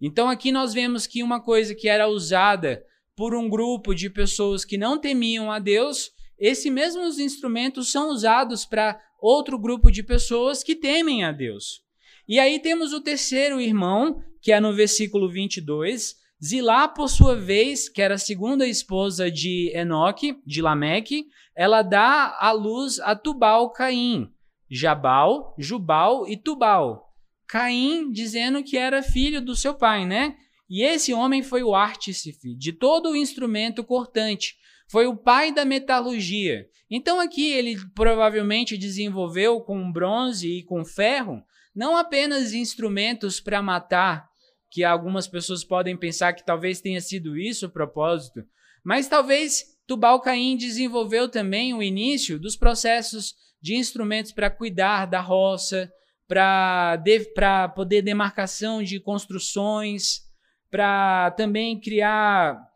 [0.00, 2.84] Então aqui nós vemos que uma coisa que era usada
[3.20, 8.64] por um grupo de pessoas que não temiam a Deus, esses mesmos instrumentos são usados
[8.64, 11.82] para outro grupo de pessoas que temem a Deus.
[12.26, 16.14] E aí temos o terceiro irmão, que é no versículo 22.
[16.42, 22.38] Zilá, por sua vez, que era a segunda esposa de Enoque, de Lameque, ela dá
[22.40, 24.30] à luz a Tubal Caim,
[24.66, 27.12] Jabal, Jubal e Tubal.
[27.46, 30.38] Caim dizendo que era filho do seu pai, né?
[30.70, 34.54] E esse homem foi o artífice de todo o instrumento cortante,
[34.88, 36.68] foi o pai da metalurgia.
[36.88, 41.42] Então aqui ele provavelmente desenvolveu com bronze e com ferro
[41.74, 44.28] não apenas instrumentos para matar,
[44.70, 48.44] que algumas pessoas podem pensar que talvez tenha sido isso o propósito,
[48.84, 55.20] mas talvez Tubal Caim desenvolveu também o início dos processos de instrumentos para cuidar da
[55.20, 55.92] roça,
[56.28, 60.29] para poder demarcação de construções,
[60.70, 62.70] para também criar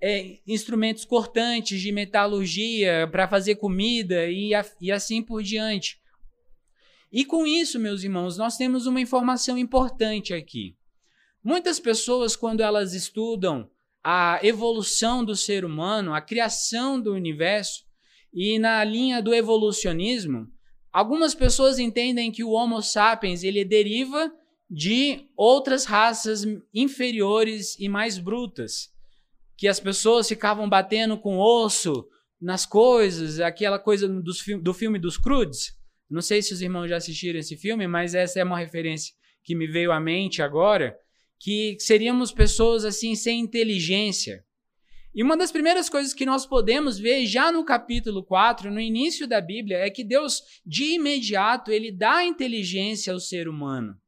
[0.00, 5.98] é, instrumentos cortantes de metalurgia para fazer comida e, a, e assim por diante.
[7.12, 10.76] E com isso, meus irmãos, nós temos uma informação importante aqui.
[11.42, 13.68] Muitas pessoas, quando elas estudam
[14.02, 17.84] a evolução do ser humano, a criação do universo,
[18.32, 20.46] e na linha do evolucionismo,
[20.92, 24.32] algumas pessoas entendem que o Homo sapiens ele deriva
[24.70, 28.88] de outras raças inferiores e mais brutas,
[29.56, 32.06] que as pessoas ficavam batendo com osso
[32.40, 35.72] nas coisas, aquela coisa do, filme dos Crudes.
[36.08, 39.56] Não sei se os irmãos já assistiram esse filme, mas essa é uma referência que
[39.56, 40.96] me veio à mente agora,
[41.40, 44.44] que seríamos pessoas assim sem inteligência.
[45.12, 49.26] E uma das primeiras coisas que nós podemos ver já no capítulo 4, no início
[49.26, 54.00] da Bíblia, é que Deus de imediato ele dá inteligência ao ser humano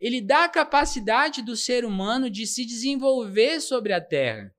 [0.00, 4.50] ele dá a capacidade do ser humano de se desenvolver sobre a terra.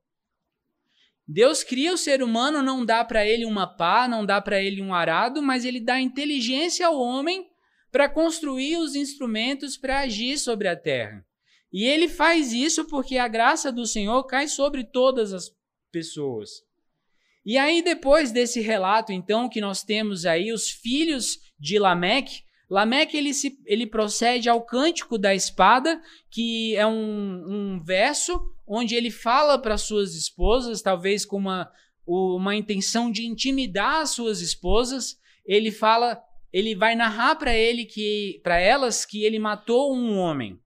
[1.27, 4.81] Deus cria o ser humano, não dá para ele uma pá, não dá para ele
[4.81, 7.47] um arado, mas ele dá inteligência ao homem
[7.91, 11.25] para construir os instrumentos para agir sobre a terra.
[11.71, 15.49] E ele faz isso porque a graça do Senhor cai sobre todas as
[15.91, 16.49] pessoas.
[17.45, 23.17] E aí, depois desse relato, então, que nós temos aí os filhos de Lameque, Lameque
[23.17, 27.43] ele, se, ele procede ao cântico da espada, que é um,
[27.75, 31.69] um verso onde ele fala para suas esposas, talvez com uma,
[32.07, 35.17] uma intenção de intimidar as suas esposas.
[35.45, 40.57] Ele fala, ele vai narrar para ele que para elas que ele matou um homem.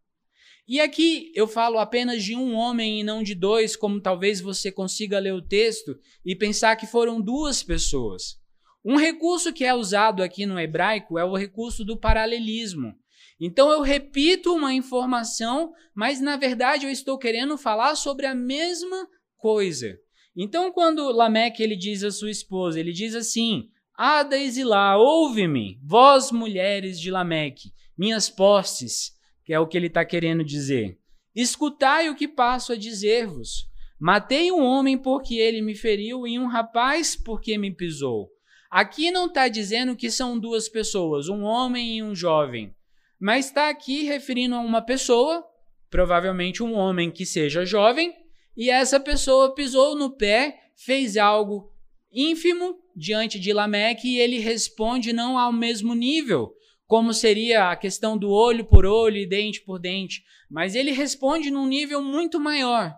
[0.68, 4.72] E aqui eu falo apenas de um homem e não de dois, como talvez você
[4.72, 8.40] consiga ler o texto e pensar que foram duas pessoas.
[8.86, 12.94] Um recurso que é usado aqui no hebraico é o recurso do paralelismo.
[13.40, 19.08] Então eu repito uma informação, mas na verdade eu estou querendo falar sobre a mesma
[19.38, 19.98] coisa.
[20.38, 26.32] Então quando Lameque ele diz à sua esposa, ele diz assim: Ada e ouve-me, vós
[26.32, 31.00] mulheres de Lameque, minhas postes, que é o que ele está querendo dizer.
[31.36, 33.68] Escutai o que passo a dizer-vos.
[34.00, 38.35] Matei um homem porque ele me feriu e um rapaz porque me pisou.
[38.76, 42.76] Aqui não está dizendo que são duas pessoas, um homem e um jovem,
[43.18, 45.46] mas está aqui referindo a uma pessoa,
[45.90, 48.14] provavelmente um homem que seja jovem,
[48.54, 51.72] e essa pessoa pisou no pé, fez algo
[52.12, 56.54] ínfimo diante de Lameque e ele responde não ao mesmo nível,
[56.86, 60.22] como seria a questão do olho por olho e dente por dente,
[60.52, 62.94] mas ele responde num nível muito maior.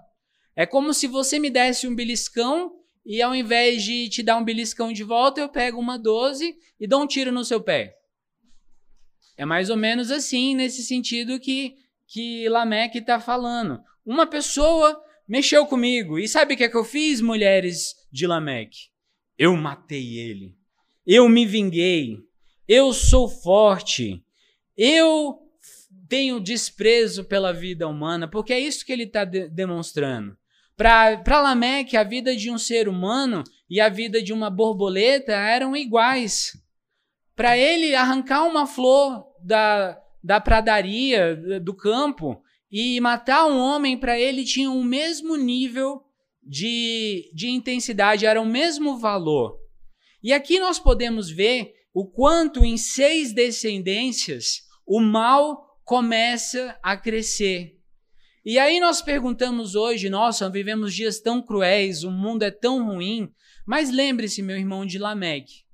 [0.56, 2.78] É como se você me desse um beliscão
[3.10, 6.86] e ao invés de te dar um beliscão de volta, eu pego uma 12 e
[6.86, 7.96] dou um tiro no seu pé.
[9.38, 13.80] É mais ou menos assim, nesse sentido que, que Lameque está falando.
[14.06, 16.20] Uma pessoa mexeu comigo.
[16.20, 18.90] E sabe o que, é que eu fiz, mulheres de Lameque?
[19.38, 20.54] Eu matei ele.
[21.06, 22.20] Eu me vinguei.
[22.68, 24.22] eu sou forte,
[24.76, 25.40] eu
[26.10, 30.38] tenho desprezo pela vida humana, porque é isso que ele está de demonstrando.
[30.78, 35.76] Para Lameque, a vida de um ser humano e a vida de uma borboleta eram
[35.76, 36.52] iguais.
[37.36, 42.40] Para ele, arrancar uma flor da, da pradaria, do campo,
[42.72, 46.04] e matar um homem, para ele tinha o mesmo nível
[46.44, 49.58] de, de intensidade, era o mesmo valor.
[50.22, 57.77] E aqui nós podemos ver o quanto em seis descendências o mal começa a crescer.
[58.50, 63.30] E aí nós perguntamos hoje, nossa, vivemos dias tão cruéis, o mundo é tão ruim,
[63.66, 65.66] mas lembre-se, meu irmão, de Lameque.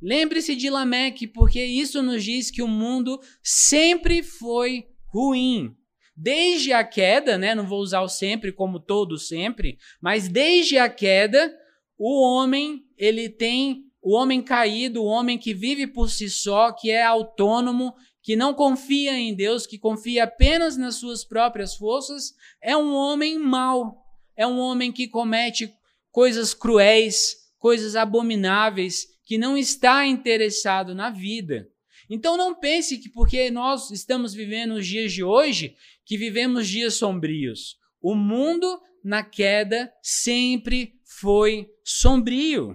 [0.00, 5.76] Lembre-se de Lameque, porque isso nos diz que o mundo sempre foi ruim.
[6.16, 7.54] Desde a queda, né?
[7.54, 11.54] Não vou usar o sempre como todo sempre, mas desde a queda,
[11.98, 16.90] o homem, ele tem o homem caído, o homem que vive por si só, que
[16.90, 17.92] é autônomo,
[18.24, 23.38] que não confia em Deus, que confia apenas nas suas próprias forças, é um homem
[23.38, 24.02] mau.
[24.34, 25.70] É um homem que comete
[26.10, 31.68] coisas cruéis, coisas abomináveis, que não está interessado na vida.
[32.08, 36.94] Então não pense que porque nós estamos vivendo os dias de hoje, que vivemos dias
[36.94, 37.76] sombrios.
[38.00, 42.74] O mundo na queda sempre foi sombrio.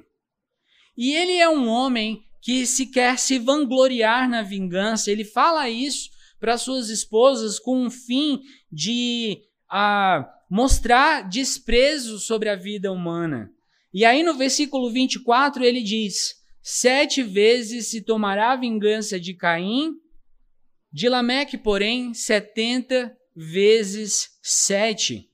[0.95, 5.11] E ele é um homem que se quer se vangloriar na vingança.
[5.11, 8.41] Ele fala isso para suas esposas com um fim
[8.71, 9.39] de
[9.71, 13.51] uh, mostrar desprezo sobre a vida humana.
[13.93, 19.91] E aí no versículo 24 ele diz: Sete vezes se tomará vingança de Caim,
[20.91, 25.28] de Lameque, porém, setenta vezes sete.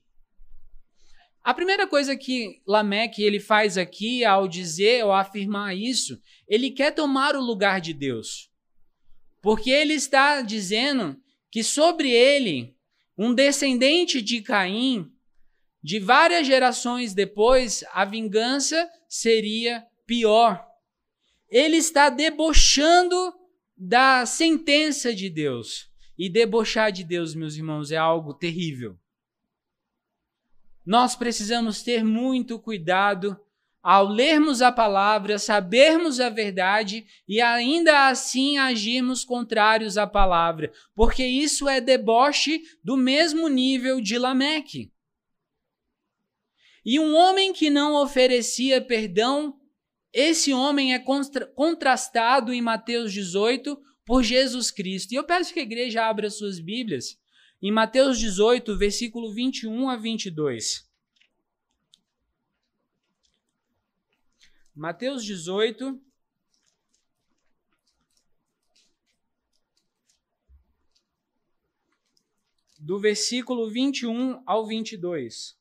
[1.46, 6.90] A primeira coisa que Lameque ele faz aqui ao dizer ou afirmar isso, ele quer
[6.90, 8.50] tomar o lugar de Deus.
[9.40, 11.16] Porque ele está dizendo
[11.48, 12.74] que sobre ele,
[13.16, 15.08] um descendente de Caim,
[15.80, 20.66] de várias gerações depois, a vingança seria pior.
[21.48, 23.32] Ele está debochando
[23.76, 25.88] da sentença de Deus.
[26.18, 28.98] E debochar de Deus, meus irmãos, é algo terrível.
[30.86, 33.36] Nós precisamos ter muito cuidado
[33.82, 41.24] ao lermos a palavra, sabermos a verdade e ainda assim agirmos contrários à palavra, porque
[41.24, 44.92] isso é deboche do mesmo nível de Lameque.
[46.84, 49.56] E um homem que não oferecia perdão,
[50.12, 55.12] esse homem é contra contrastado em Mateus 18 por Jesus Cristo.
[55.12, 57.16] E eu peço que a igreja abra suas Bíblias
[57.62, 60.86] em Mateus 18, versículo 21 a 22.
[64.74, 65.98] Mateus 18,
[72.78, 75.56] do versículo 21 ao 22.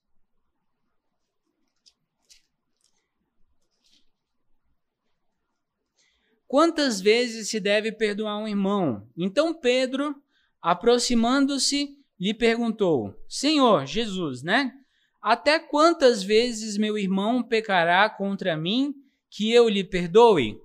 [6.46, 9.10] Quantas vezes se deve perdoar um irmão?
[9.18, 10.24] Então Pedro,
[10.66, 14.74] aproximando-se, lhe perguntou: Senhor Jesus, né?
[15.22, 18.92] Até quantas vezes meu irmão pecará contra mim
[19.30, 20.60] que eu lhe perdoe?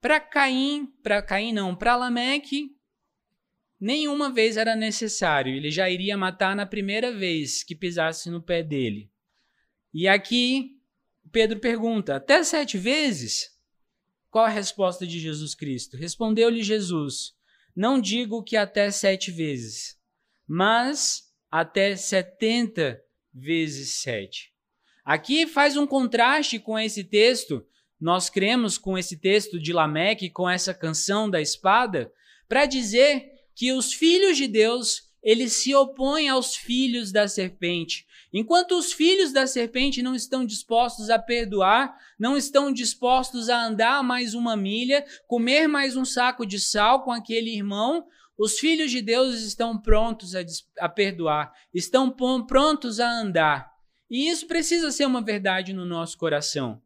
[0.00, 2.70] Para Caim, para Caim não, para Lameque,
[3.78, 5.54] nenhuma vez era necessário.
[5.54, 9.10] Ele já iria matar na primeira vez que pisasse no pé dele.
[9.92, 10.78] E aqui
[11.30, 13.50] Pedro pergunta: até sete vezes?
[14.30, 15.98] Qual a resposta de Jesus Cristo?
[15.98, 17.37] Respondeu-lhe Jesus:
[17.78, 19.96] Não digo que até sete vezes,
[20.48, 23.00] mas até setenta
[23.32, 24.52] vezes sete.
[25.04, 27.64] Aqui faz um contraste com esse texto.
[28.00, 32.12] Nós cremos com esse texto de Lameque, com essa canção da espada,
[32.48, 38.06] para dizer que os filhos de Deus eles se opõem aos filhos da serpente.
[38.32, 44.02] Enquanto os filhos da serpente não estão dispostos a perdoar, não estão dispostos a andar
[44.02, 48.06] mais uma milha, comer mais um saco de sal com aquele irmão,
[48.38, 50.40] os filhos de Deus estão prontos a,
[50.78, 53.70] a perdoar, estão prontos a andar.
[54.08, 56.80] E isso precisa ser uma verdade no nosso coração.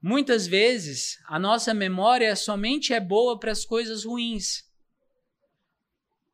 [0.00, 4.70] Muitas vezes a nossa memória somente é boa para as coisas ruins.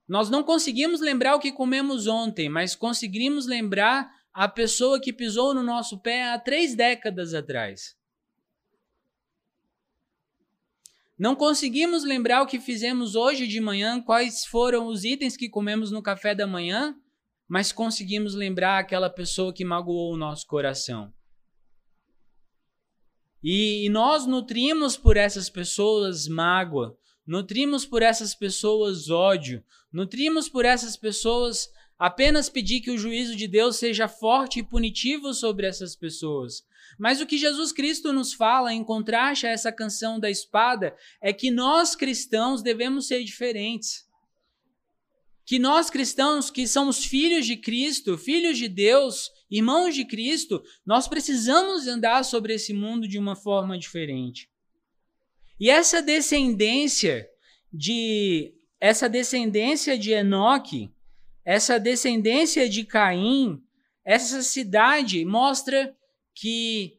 [0.08, 5.52] Nós não conseguimos lembrar o que comemos ontem, mas conseguimos lembrar a pessoa que pisou
[5.52, 7.96] no nosso pé há três décadas atrás.
[11.18, 15.90] Não conseguimos lembrar o que fizemos hoje de manhã, quais foram os itens que comemos
[15.90, 16.96] no café da manhã,
[17.48, 21.12] mas conseguimos lembrar aquela pessoa que magoou o nosso coração.
[23.42, 26.97] E, e nós nutrimos por essas pessoas mágoa,
[27.28, 29.62] nutrimos por essas pessoas ódio,
[29.92, 31.68] nutrimos por essas pessoas
[31.98, 36.64] apenas pedir que o juízo de Deus seja forte e punitivo sobre essas pessoas.
[36.98, 41.30] Mas o que Jesus Cristo nos fala, em contraste a essa canção da espada, é
[41.30, 44.06] que nós cristãos devemos ser diferentes.
[45.44, 51.06] Que nós cristãos, que somos filhos de Cristo, filhos de Deus, irmãos de Cristo, nós
[51.06, 54.48] precisamos andar sobre esse mundo de uma forma diferente.
[55.60, 57.28] E essa descendência
[57.72, 60.90] de essa descendência de Enoque,
[61.44, 63.60] essa descendência de Caim,
[64.04, 65.96] essa cidade mostra
[66.34, 66.98] que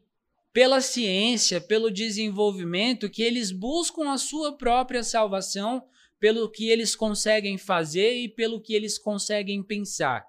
[0.52, 5.82] pela ciência, pelo desenvolvimento, que eles buscam a sua própria salvação
[6.18, 10.26] pelo que eles conseguem fazer e pelo que eles conseguem pensar.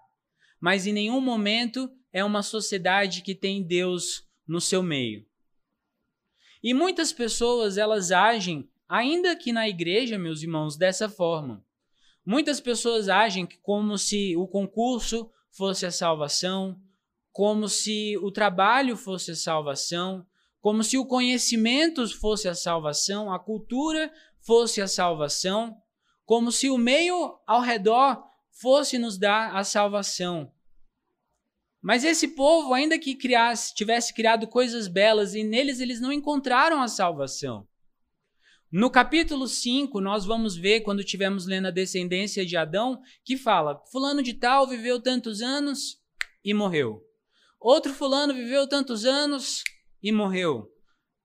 [0.59, 5.25] Mas em nenhum momento é uma sociedade que tem Deus no seu meio.
[6.63, 11.65] E muitas pessoas, elas agem, ainda que na igreja, meus irmãos, dessa forma.
[12.25, 16.79] Muitas pessoas agem como se o concurso fosse a salvação,
[17.31, 20.25] como se o trabalho fosse a salvação,
[20.59, 25.75] como se o conhecimento fosse a salvação, a cultura fosse a salvação,
[26.25, 30.51] como se o meio ao redor fosse nos dar a salvação.
[31.81, 36.81] Mas esse povo, ainda que criasse, tivesse criado coisas belas e neles eles não encontraram
[36.81, 37.67] a salvação.
[38.71, 43.83] No capítulo 5, nós vamos ver, quando estivermos lendo a descendência de Adão, que fala:
[43.91, 45.99] Fulano de Tal viveu tantos anos
[46.45, 47.01] e morreu.
[47.59, 49.63] Outro fulano viveu tantos anos
[50.01, 50.67] e morreu.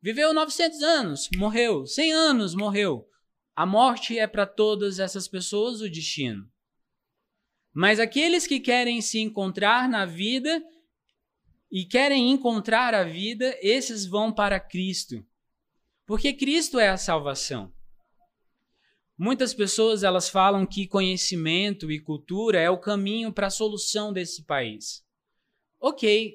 [0.03, 1.87] Viveu 900 anos, morreu.
[1.87, 3.09] 100 anos, morreu.
[3.55, 6.47] A morte é para todas essas pessoas o destino.
[7.79, 10.65] Mas aqueles que querem se encontrar na vida
[11.71, 15.23] e querem encontrar a vida, esses vão para Cristo.
[16.07, 17.71] Porque Cristo é a salvação.
[19.19, 24.45] Muitas pessoas elas falam que conhecimento e cultura é o caminho para a solução desse
[24.45, 25.05] país.
[25.79, 26.35] Ok,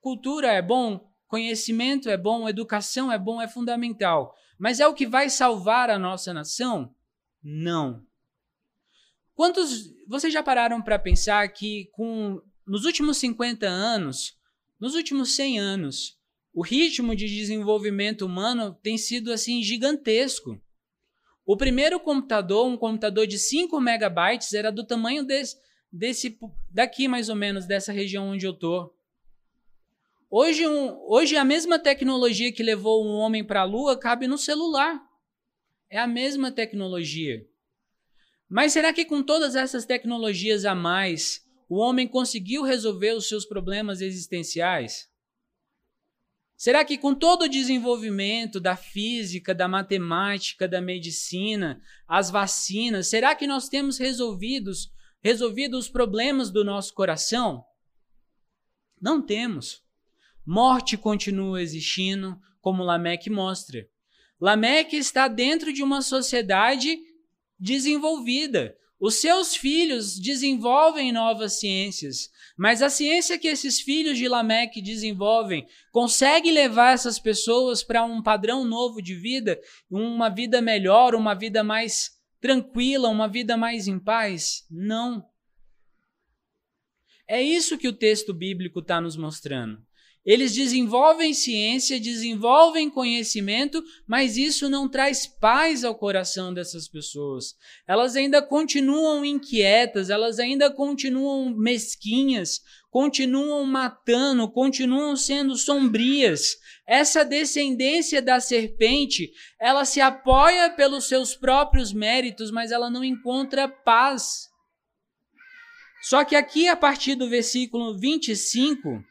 [0.00, 4.34] cultura é bom, conhecimento é bom, educação é bom, é fundamental.
[4.58, 6.92] Mas é o que vai salvar a nossa nação?
[7.40, 8.04] Não.
[9.34, 9.92] Quantos.
[10.06, 14.36] Vocês já pararam para pensar que com, nos últimos 50 anos,
[14.78, 16.18] nos últimos 100 anos,
[16.52, 20.60] o ritmo de desenvolvimento humano tem sido assim gigantesco.
[21.44, 25.56] O primeiro computador, um computador de 5 megabytes, era do tamanho desse,
[25.92, 26.38] desse
[26.70, 28.94] daqui mais ou menos dessa região onde eu tô.
[30.30, 34.38] Hoje, um, hoje a mesma tecnologia que levou um homem para a Lua cabe no
[34.38, 35.00] celular.
[35.90, 37.46] É a mesma tecnologia.
[38.54, 43.44] Mas será que com todas essas tecnologias a mais, o homem conseguiu resolver os seus
[43.44, 45.10] problemas existenciais?
[46.56, 53.34] Será que com todo o desenvolvimento da física, da matemática, da medicina, as vacinas, será
[53.34, 54.88] que nós temos resolvidos
[55.20, 57.64] resolvido os problemas do nosso coração?
[59.02, 59.82] Não temos.
[60.46, 63.84] Morte continua existindo, como Lameque mostra.
[64.40, 66.96] Lameque está dentro de uma sociedade
[67.58, 68.76] desenvolvida.
[68.98, 75.66] Os seus filhos desenvolvem novas ciências, mas a ciência que esses filhos de Lameque desenvolvem
[75.90, 81.62] consegue levar essas pessoas para um padrão novo de vida, uma vida melhor, uma vida
[81.62, 84.64] mais tranquila, uma vida mais em paz?
[84.70, 85.22] Não.
[87.28, 89.83] É isso que o texto bíblico está nos mostrando.
[90.24, 97.54] Eles desenvolvem ciência, desenvolvem conhecimento, mas isso não traz paz ao coração dessas pessoas.
[97.86, 106.56] Elas ainda continuam inquietas, elas ainda continuam mesquinhas, continuam matando, continuam sendo sombrias.
[106.86, 113.68] Essa descendência da serpente, ela se apoia pelos seus próprios méritos, mas ela não encontra
[113.68, 114.48] paz.
[116.04, 119.04] Só que aqui, a partir do versículo 25,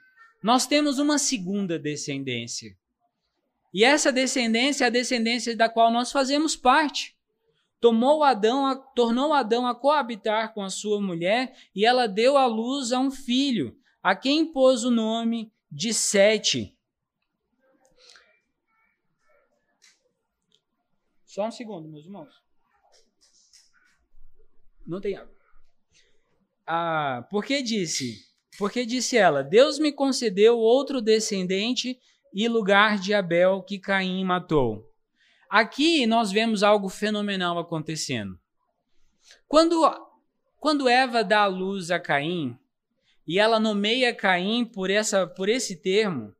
[0.44, 2.78] nós temos uma segunda descendência.
[3.74, 7.16] E essa descendência é a descendência da qual nós fazemos parte
[7.84, 12.46] tomou Adão, a, tornou Adão a coabitar com a sua mulher e ela deu à
[12.46, 16.78] luz a um filho, a quem pôs o nome de Sete.
[21.26, 22.41] Só um segundo, meus irmãos.
[24.88, 25.36] Não tem água.
[26.66, 31.99] Ah, porque disse, porque disse ela, Deus me concedeu outro descendente
[32.34, 34.89] e lugar de Abel que Caim matou.
[35.49, 38.39] Aqui nós vemos algo fenomenal acontecendo.
[39.47, 39.82] Quando,
[40.60, 42.58] quando Eva dá a luz a Caim,
[43.26, 46.34] e ela nomeia Caim por, essa, por esse termo,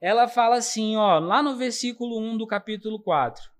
[0.00, 3.50] ela fala assim, ó, lá no versículo 1 do capítulo 4.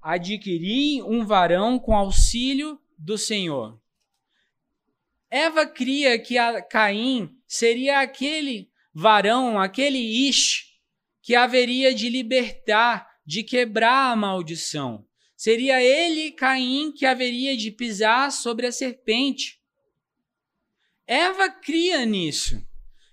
[0.00, 3.78] Adquiri um varão com auxílio do Senhor.
[5.30, 6.36] Eva cria que
[6.70, 9.98] Caim seria aquele varão, aquele
[10.28, 10.64] Ish,
[11.22, 15.04] que haveria de libertar, de quebrar a maldição.
[15.36, 19.60] Seria ele, Caim, que haveria de pisar sobre a serpente.
[21.06, 22.64] Eva cria nisso.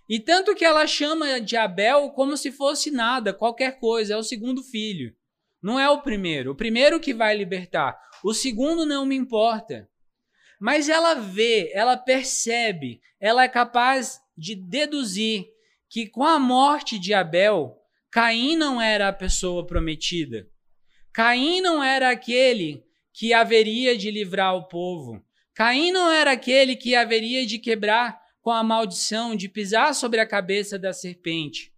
[0.07, 4.23] E tanto que ela chama de Abel como se fosse nada, qualquer coisa, é o
[4.23, 5.15] segundo filho.
[5.61, 6.51] Não é o primeiro.
[6.51, 7.97] O primeiro que vai libertar.
[8.23, 9.89] O segundo não me importa.
[10.63, 15.45] Mas ela vê, ela percebe, ela é capaz de deduzir
[15.89, 17.77] que com a morte de Abel,
[18.09, 20.47] Caim não era a pessoa prometida.
[21.13, 25.21] Caim não era aquele que haveria de livrar o povo.
[25.53, 30.25] Caim não era aquele que haveria de quebrar com a maldição, de pisar sobre a
[30.25, 31.73] cabeça da serpente.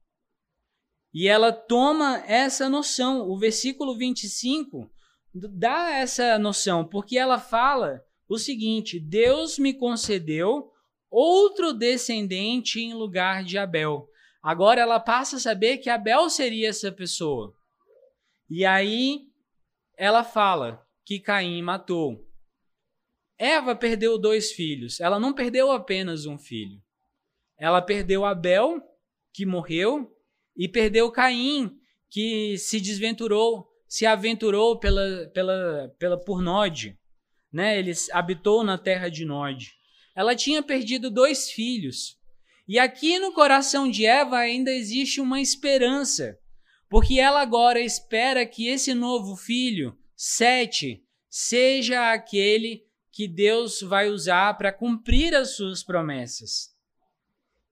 [1.11, 3.27] E ela toma essa noção.
[3.27, 4.87] O versículo 25
[5.33, 10.71] dá essa noção, porque ela fala o seguinte: Deus me concedeu
[11.09, 14.09] outro descendente em lugar de Abel.
[14.41, 17.53] Agora ela passa a saber que Abel seria essa pessoa.
[18.49, 19.27] E aí
[19.97, 22.23] ela fala que Caim matou.
[23.37, 24.99] Eva perdeu dois filhos.
[24.99, 26.81] Ela não perdeu apenas um filho.
[27.57, 28.81] Ela perdeu Abel,
[29.33, 30.13] que morreu,
[30.55, 31.77] e perdeu Caim,
[32.09, 36.97] que se desventurou, se aventurou pela, pela, pela por Nod.
[37.55, 37.79] Né?
[37.79, 39.71] Ele habitou na terra de Nod.
[40.13, 42.19] Ela tinha perdido dois filhos.
[42.67, 46.37] E aqui no coração de Eva ainda existe uma esperança,
[46.89, 54.57] porque ela agora espera que esse novo filho, Sete, seja aquele que Deus vai usar
[54.57, 56.75] para cumprir as suas promessas.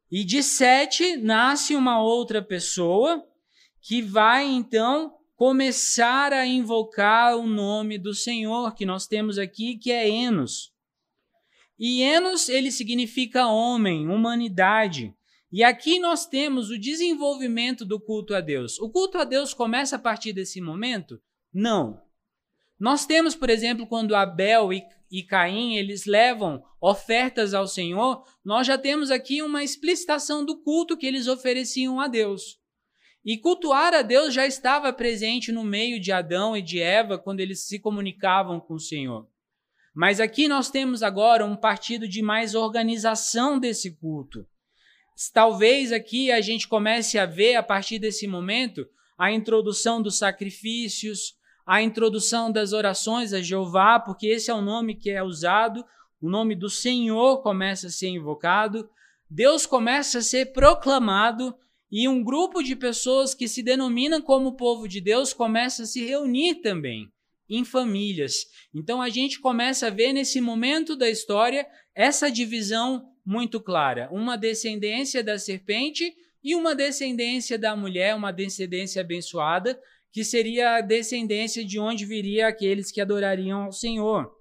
[0.10, 3.22] E de Sete nasce uma outra pessoa
[3.82, 5.14] que vai então
[5.44, 10.72] começar a invocar o nome do Senhor que nós temos aqui, que é Enos.
[11.78, 15.14] E Enos, ele significa homem, humanidade.
[15.52, 18.80] E aqui nós temos o desenvolvimento do culto a Deus.
[18.80, 21.22] O culto a Deus começa a partir desse momento?
[21.54, 22.02] Não.
[22.80, 24.82] Nós temos, por exemplo, quando Abel e,
[25.12, 30.96] e Caim, eles levam ofertas ao Senhor, nós já temos aqui uma explicitação do culto
[30.96, 32.63] que eles ofereciam a Deus.
[33.26, 37.40] E cultuar a Deus já estava presente no meio de Adão e de Eva quando
[37.40, 39.28] eles se comunicavam com o Senhor.
[39.96, 44.46] Mas aqui nós temos agora um partido de mais organização desse culto.
[45.34, 48.86] Talvez aqui a gente comece a ver, a partir desse momento,
[49.18, 54.96] a introdução dos sacrifícios, a introdução das orações a Jeová, porque esse é o nome
[54.96, 55.86] que é usado,
[56.20, 58.90] o nome do Senhor começa a ser invocado,
[59.30, 61.56] Deus começa a ser proclamado
[61.96, 66.04] e um grupo de pessoas que se denominam como povo de Deus começa a se
[66.04, 67.08] reunir também
[67.48, 68.48] em famílias.
[68.74, 74.36] Então a gente começa a ver nesse momento da história essa divisão muito clara: uma
[74.36, 76.12] descendência da serpente
[76.44, 79.80] e uma descendência da mulher, uma descendência abençoada,
[80.12, 84.32] que seria a descendência de onde viria aqueles que adorariam ao Senhor.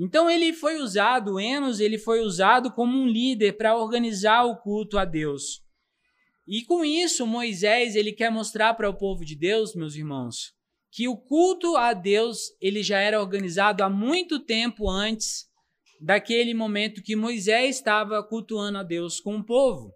[0.00, 4.96] Então ele foi usado, Enos, ele foi usado como um líder para organizar o culto
[4.96, 5.67] a Deus.
[6.50, 10.54] E com isso, Moisés, ele quer mostrar para o povo de Deus, meus irmãos,
[10.90, 15.46] que o culto a Deus ele já era organizado há muito tempo antes
[16.00, 19.92] daquele momento que Moisés estava cultuando a Deus com o povo.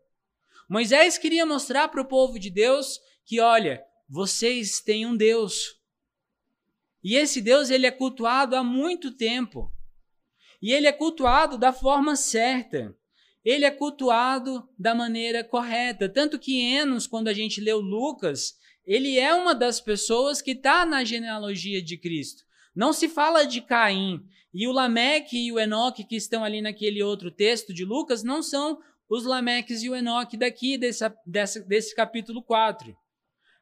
[0.69, 5.81] Moisés queria mostrar para o povo de Deus que, olha, vocês têm um Deus.
[7.03, 9.73] E esse Deus ele é cultuado há muito tempo.
[10.61, 12.95] E ele é cultuado da forma certa.
[13.45, 16.09] Ele é cultuado da maneira correta.
[16.09, 20.85] Tanto que Enos, quando a gente leu Lucas, ele é uma das pessoas que está
[20.85, 22.43] na genealogia de Cristo.
[22.75, 24.21] Não se fala de Caim.
[24.55, 28.43] E o Lameque e o Enoque que estão ali naquele outro texto de Lucas não
[28.43, 28.79] são
[29.09, 32.95] os Lameques e o Enoque daqui desse, capítulo 4.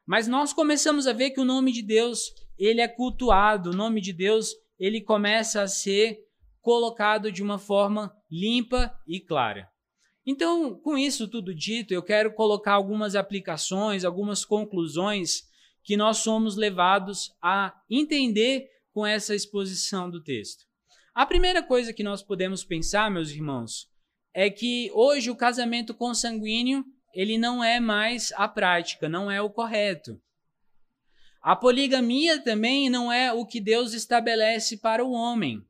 [0.05, 4.01] Mas nós começamos a ver que o nome de Deus, ele é cultuado, o nome
[4.01, 6.19] de Deus, ele começa a ser
[6.61, 9.70] colocado de uma forma limpa e clara.
[10.31, 15.43] Então, com isso tudo dito, eu quero colocar algumas aplicações, algumas conclusões
[15.83, 20.63] que nós somos levados a entender com essa exposição do texto.
[21.13, 23.89] A primeira coisa que nós podemos pensar, meus irmãos,
[24.33, 29.49] é que hoje o casamento consanguíneo ele não é mais a prática, não é o
[29.49, 30.17] correto.
[31.41, 35.61] A poligamia também não é o que Deus estabelece para o homem.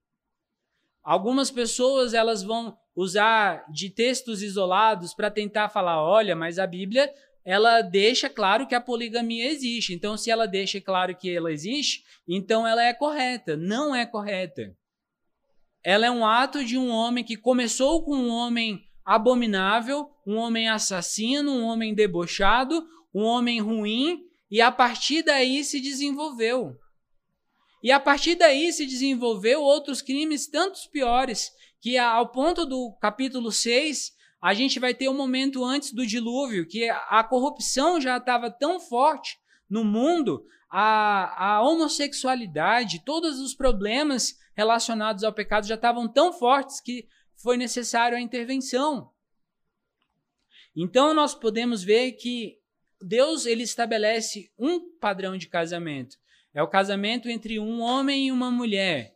[1.02, 7.12] Algumas pessoas elas vão usar de textos isolados para tentar falar, olha, mas a Bíblia
[7.44, 9.94] ela deixa claro que a poligamia existe.
[9.94, 13.58] Então, se ela deixa claro que ela existe, então ela é correta.
[13.58, 14.76] Não é correta.
[15.84, 20.70] Ela é um ato de um homem que começou com um homem abominável, um homem
[20.70, 24.20] assassino, um homem debochado, um homem ruim,
[24.50, 26.76] e a partir daí se desenvolveu.
[27.84, 31.52] E a partir daí se desenvolveu outros crimes tantos piores,
[31.82, 34.12] que ao ponto do capítulo 6,
[34.42, 38.80] a gente vai ter um momento antes do dilúvio, que a corrupção já estava tão
[38.80, 46.32] forte no mundo, a, a homossexualidade, todos os problemas relacionados ao pecado já estavam tão
[46.32, 49.12] fortes que foi necessário a intervenção.
[50.76, 52.60] Então nós podemos ver que
[53.02, 56.16] Deus ele estabelece um padrão de casamento.
[56.54, 59.16] É o casamento entre um homem e uma mulher.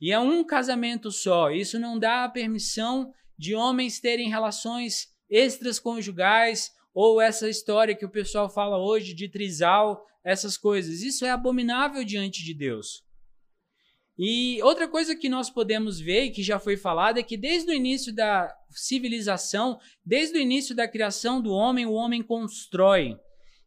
[0.00, 1.50] E é um casamento só.
[1.50, 8.04] Isso não dá a permissão de homens terem relações extras conjugais ou essa história que
[8.04, 11.02] o pessoal fala hoje de trisal, essas coisas.
[11.02, 13.02] Isso é abominável diante de Deus.
[14.16, 17.70] E outra coisa que nós podemos ver, e que já foi falado, é que desde
[17.70, 23.18] o início da civilização, desde o início da criação do homem, o homem constrói.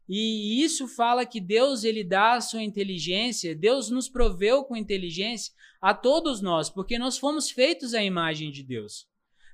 [0.08, 5.53] E isso fala que Deus ele dá a sua inteligência, Deus nos proveu com inteligência
[5.82, 9.05] a todos nós, porque nós fomos feitos à imagem de Deus.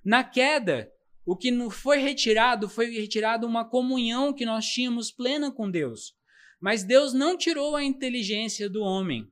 [0.05, 0.91] Na queda,
[1.25, 6.13] o que foi retirado foi retirado uma comunhão que nós tínhamos plena com Deus.
[6.61, 9.27] Mas Deus não tirou a inteligência do homem.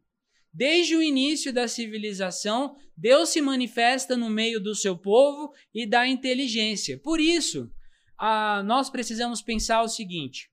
[0.54, 6.06] Desde o início da civilização, Deus se manifesta no meio do seu povo e dá
[6.06, 7.00] inteligência.
[7.00, 7.72] Por isso,
[8.18, 10.51] a, nós precisamos pensar o seguinte: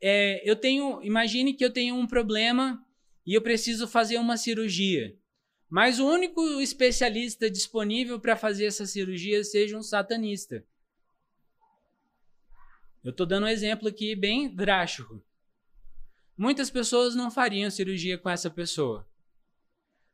[0.00, 2.84] é, eu tenho, imagine que eu tenho um problema
[3.26, 5.16] e eu preciso fazer uma cirurgia,
[5.68, 10.64] mas o único especialista disponível para fazer essa cirurgia seja um satanista.
[13.04, 15.22] Eu estou dando um exemplo aqui bem drástico.
[16.36, 19.06] Muitas pessoas não fariam cirurgia com essa pessoa.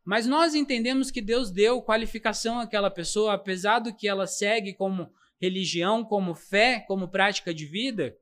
[0.04, 5.10] Mas nós entendemos que Deus deu qualificação àquela pessoa, apesar do que ela segue como
[5.40, 8.16] religião, como fé, como prática de vida,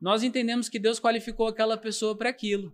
[0.00, 2.72] nós entendemos que Deus qualificou aquela pessoa para aquilo.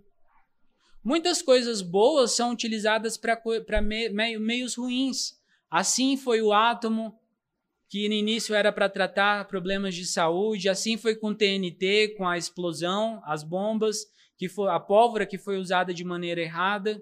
[1.03, 5.39] Muitas coisas boas são utilizadas para me, me, meios ruins.
[5.71, 7.19] Assim foi o átomo,
[7.89, 12.27] que no início era para tratar problemas de saúde, assim foi com o TNT, com
[12.27, 14.07] a explosão, as bombas,
[14.37, 17.01] que foi a pólvora que foi usada de maneira errada.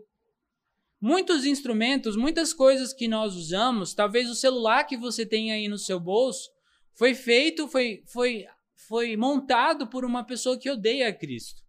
[1.01, 5.79] Muitos instrumentos, muitas coisas que nós usamos, talvez o celular que você tem aí no
[5.79, 6.51] seu bolso,
[6.95, 8.47] foi feito, foi, foi,
[8.87, 11.62] foi montado por uma pessoa que odeia a Cristo.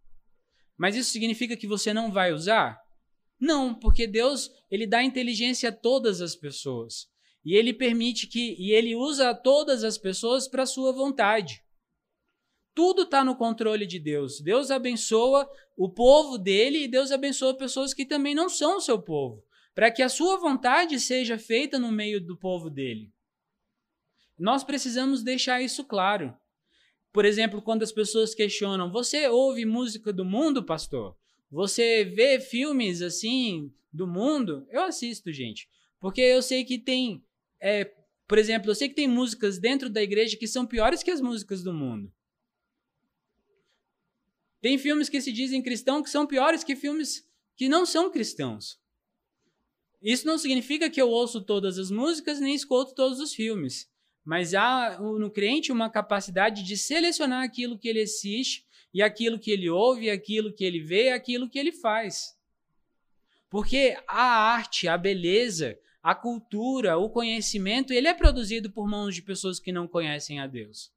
[0.76, 2.78] Mas isso significa que você não vai usar?
[3.38, 7.08] Não, porque Deus, ele dá inteligência a todas as pessoas.
[7.44, 11.62] E ele permite que e ele usa todas as pessoas para sua vontade.
[12.74, 14.40] Tudo está no controle de Deus.
[14.40, 19.00] Deus abençoa o povo dele e Deus abençoa pessoas que também não são o seu
[19.00, 19.42] povo,
[19.74, 23.12] para que a sua vontade seja feita no meio do povo dele.
[24.38, 26.36] Nós precisamos deixar isso claro.
[27.16, 31.16] Por exemplo, quando as pessoas questionam: Você ouve música do mundo, pastor?
[31.50, 34.66] Você vê filmes assim do mundo?
[34.68, 35.66] Eu assisto, gente.
[35.98, 37.24] Porque eu sei que tem.
[37.58, 37.90] É,
[38.28, 41.22] por exemplo, eu sei que tem músicas dentro da igreja que são piores que as
[41.22, 42.12] músicas do mundo.
[44.60, 48.78] Tem filmes que se dizem cristãos que são piores que filmes que não são cristãos.
[50.02, 53.90] Isso não significa que eu ouço todas as músicas nem escuto todos os filmes,
[54.26, 59.50] mas há no crente uma capacidade de selecionar aquilo que ele assiste e aquilo que
[59.50, 62.36] ele ouve, aquilo que ele vê, aquilo que ele faz.
[63.48, 69.22] Porque a arte, a beleza, a cultura, o conhecimento, ele é produzido por mãos de
[69.22, 70.94] pessoas que não conhecem a Deus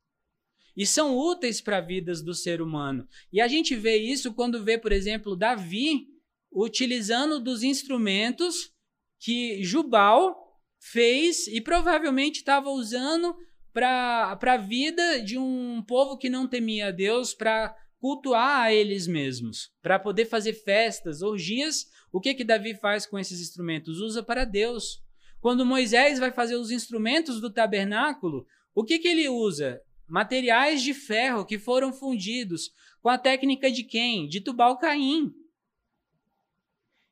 [0.80, 3.06] e são úteis para a vida do ser humano.
[3.34, 6.08] E a gente vê isso quando vê, por exemplo, Davi
[6.50, 8.72] utilizando dos instrumentos
[9.20, 10.39] que Jubal
[10.80, 13.36] fez e provavelmente estava usando
[13.74, 19.08] para a vida de um povo que não temia a Deus, para cultuar a eles
[19.08, 21.86] mesmos, para poder fazer festas, orgias.
[22.12, 24.00] O que que Davi faz com esses instrumentos?
[24.00, 25.04] Usa para Deus.
[25.40, 29.82] Quando Moisés vai fazer os instrumentos do tabernáculo, o que que ele usa?
[30.10, 32.72] materiais de ferro que foram fundidos
[33.02, 34.28] com a técnica de quem?
[34.28, 35.32] De Tubal-Caim.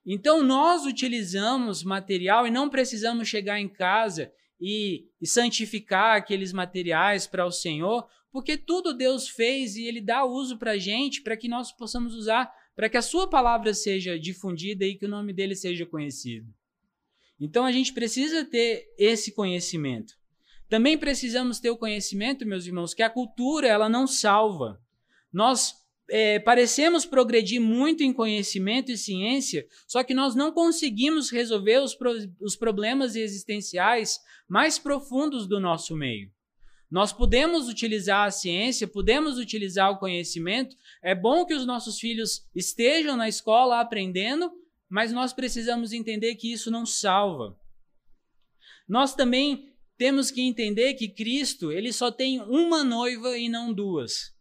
[0.09, 7.27] Então nós utilizamos material e não precisamos chegar em casa e, e santificar aqueles materiais
[7.27, 11.35] para o Senhor, porque tudo Deus fez e Ele dá uso para a gente para
[11.35, 15.33] que nós possamos usar, para que a Sua palavra seja difundida e que o nome
[15.33, 16.47] dele seja conhecido.
[17.37, 20.13] Então a gente precisa ter esse conhecimento.
[20.69, 24.81] Também precisamos ter o conhecimento, meus irmãos, que a cultura ela não salva.
[25.31, 25.76] Nós
[26.09, 31.93] é, parecemos progredir muito em conhecimento e ciência, só que nós não conseguimos resolver os,
[31.93, 36.31] pro, os problemas existenciais mais profundos do nosso meio.
[36.89, 40.75] Nós podemos utilizar a ciência, podemos utilizar o conhecimento.
[41.03, 44.49] É bom que os nossos filhos estejam na escola aprendendo,
[44.89, 47.59] mas nós precisamos entender que isso não salva.
[48.87, 54.36] Nós também temos que entender que Cristo, ele só tem uma noiva e não duas.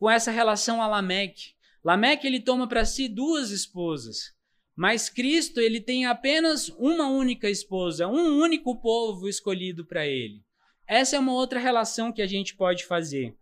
[0.00, 1.52] Com essa relação a Lameque.
[1.84, 4.34] Lameque ele toma para si duas esposas,
[4.74, 10.42] mas Cristo ele tem apenas uma única esposa, um único povo escolhido para ele.
[10.88, 13.36] Essa é uma outra relação que a gente pode fazer.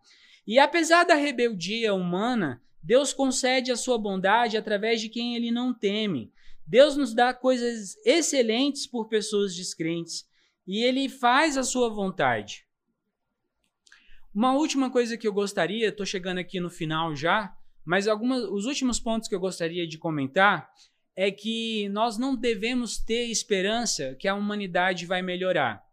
[0.44, 5.72] E apesar da rebeldia humana, Deus concede a sua bondade através de quem ele não
[5.72, 6.32] teme.
[6.66, 10.26] Deus nos dá coisas excelentes por pessoas descrentes
[10.66, 12.67] e ele faz a sua vontade.
[14.34, 18.66] Uma última coisa que eu gostaria, estou chegando aqui no final já, mas algumas, os
[18.66, 20.70] últimos pontos que eu gostaria de comentar
[21.16, 25.84] é que nós não devemos ter esperança que a humanidade vai melhorar.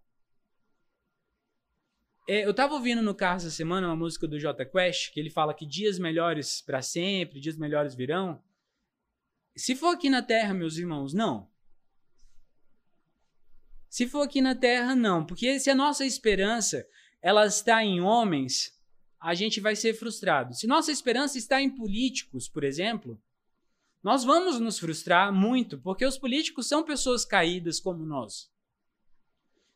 [2.27, 5.29] É, eu estava ouvindo no carro essa semana uma música do J Quest, que ele
[5.29, 8.41] fala que dias melhores para sempre, dias melhores virão.
[9.55, 11.49] Se for aqui na Terra, meus irmãos, não.
[13.95, 16.85] Se for aqui na terra, não, porque se a nossa esperança
[17.25, 18.79] ela está em homens,
[19.19, 20.53] a gente vai ser frustrado.
[20.53, 23.19] Se nossa esperança está em políticos, por exemplo,
[24.03, 28.47] nós vamos nos frustrar muito, porque os políticos são pessoas caídas como nós.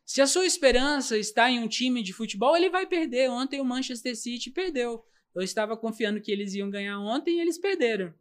[0.04, 3.28] Se a sua esperança está em um time de futebol, ele vai perder.
[3.28, 5.04] Ontem o Manchester City perdeu.
[5.34, 8.14] Eu estava confiando que eles iam ganhar ontem e eles perderam.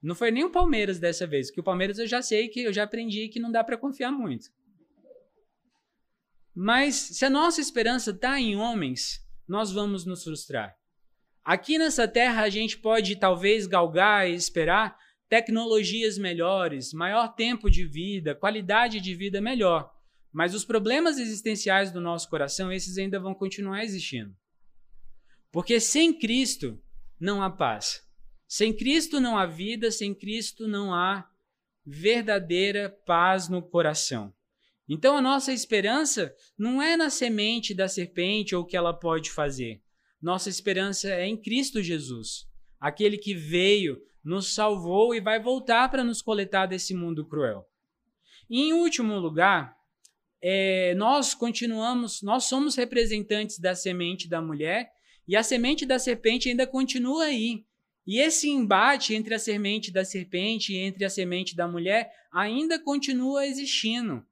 [0.00, 2.72] Não foi nem o Palmeiras dessa vez, que o Palmeiras eu já sei que eu
[2.72, 4.50] já aprendi que não dá para confiar muito.
[6.54, 10.76] Mas se a nossa esperança está em homens, nós vamos nos frustrar.
[11.44, 14.96] Aqui nessa terra a gente pode talvez galgar e esperar
[15.28, 19.90] tecnologias melhores, maior tempo de vida, qualidade de vida melhor.
[20.30, 24.36] Mas os problemas existenciais do nosso coração, esses ainda vão continuar existindo.
[25.50, 26.80] Porque sem Cristo
[27.18, 28.06] não há paz.
[28.46, 31.28] Sem Cristo não há vida, sem Cristo não há
[31.84, 34.32] verdadeira paz no coração.
[34.94, 39.30] Então a nossa esperança não é na semente da serpente ou o que ela pode
[39.30, 39.80] fazer.
[40.20, 42.46] Nossa esperança é em Cristo Jesus,
[42.78, 47.66] aquele que veio, nos salvou e vai voltar para nos coletar desse mundo cruel.
[48.50, 49.74] E em último lugar,
[50.42, 54.92] é, nós continuamos, nós somos representantes da semente da mulher
[55.26, 57.64] e a semente da serpente ainda continua aí.
[58.06, 62.78] E esse embate entre a semente da serpente e entre a semente da mulher ainda
[62.78, 64.22] continua existindo.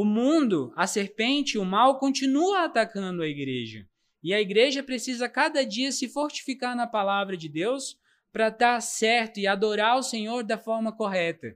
[0.00, 3.84] O mundo, a serpente, o mal continua atacando a igreja.
[4.22, 7.98] E a igreja precisa cada dia se fortificar na palavra de Deus
[8.32, 11.48] para estar certo e adorar o Senhor da forma correta.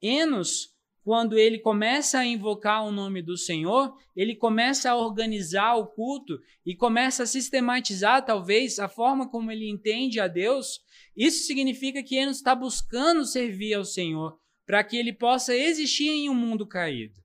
[0.00, 5.88] Enos, quando ele começa a invocar o nome do Senhor, ele começa a organizar o
[5.88, 10.80] culto e começa a sistematizar, talvez, a forma como ele entende a Deus
[11.16, 16.30] isso significa que Enos está buscando servir ao Senhor para que ele possa existir em
[16.30, 17.18] um mundo caído.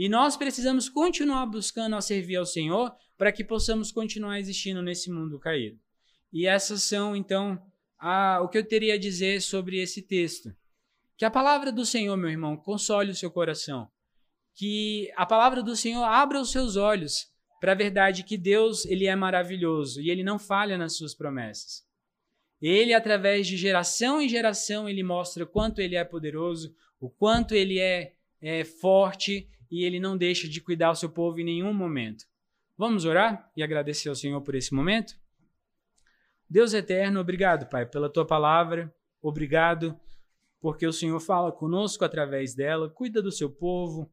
[0.00, 5.10] E nós precisamos continuar buscando a servir ao Senhor para que possamos continuar existindo nesse
[5.10, 5.78] mundo caído.
[6.32, 7.62] E essas são, então,
[7.98, 10.56] a, o que eu teria a dizer sobre esse texto.
[11.18, 13.90] Que a palavra do Senhor, meu irmão, console o seu coração.
[14.54, 17.30] Que a palavra do Senhor abra os seus olhos
[17.60, 21.84] para a verdade que Deus ele é maravilhoso e ele não falha nas suas promessas.
[22.58, 27.78] Ele, através de geração em geração, ele mostra quanto ele é poderoso, o quanto ele
[27.78, 32.24] é, é forte e ele não deixa de cuidar do seu povo em nenhum momento.
[32.76, 35.14] Vamos orar e agradecer ao Senhor por esse momento?
[36.48, 38.92] Deus eterno, obrigado, Pai, pela tua palavra.
[39.22, 39.98] Obrigado
[40.60, 42.90] porque o Senhor fala conosco através dela.
[42.90, 44.12] Cuida do seu povo.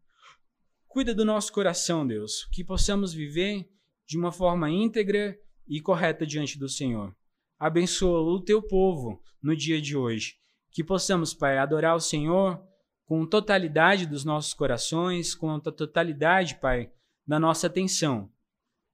[0.88, 3.70] Cuida do nosso coração, Deus, que possamos viver
[4.05, 5.38] de uma forma íntegra
[5.68, 7.16] e correta diante do Senhor
[7.60, 10.36] abençoa o teu povo no dia de hoje.
[10.72, 12.62] Que possamos, Pai, adorar o Senhor
[13.08, 16.91] com totalidade dos nossos corações, com a totalidade, Pai,
[17.26, 18.30] da nossa atenção.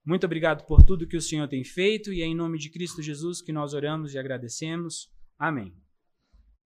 [0.06, 3.02] Muito obrigado por tudo que o Senhor tem feito e é em nome de Cristo
[3.02, 5.12] Jesus que nós oramos e agradecemos.
[5.38, 5.83] Amém.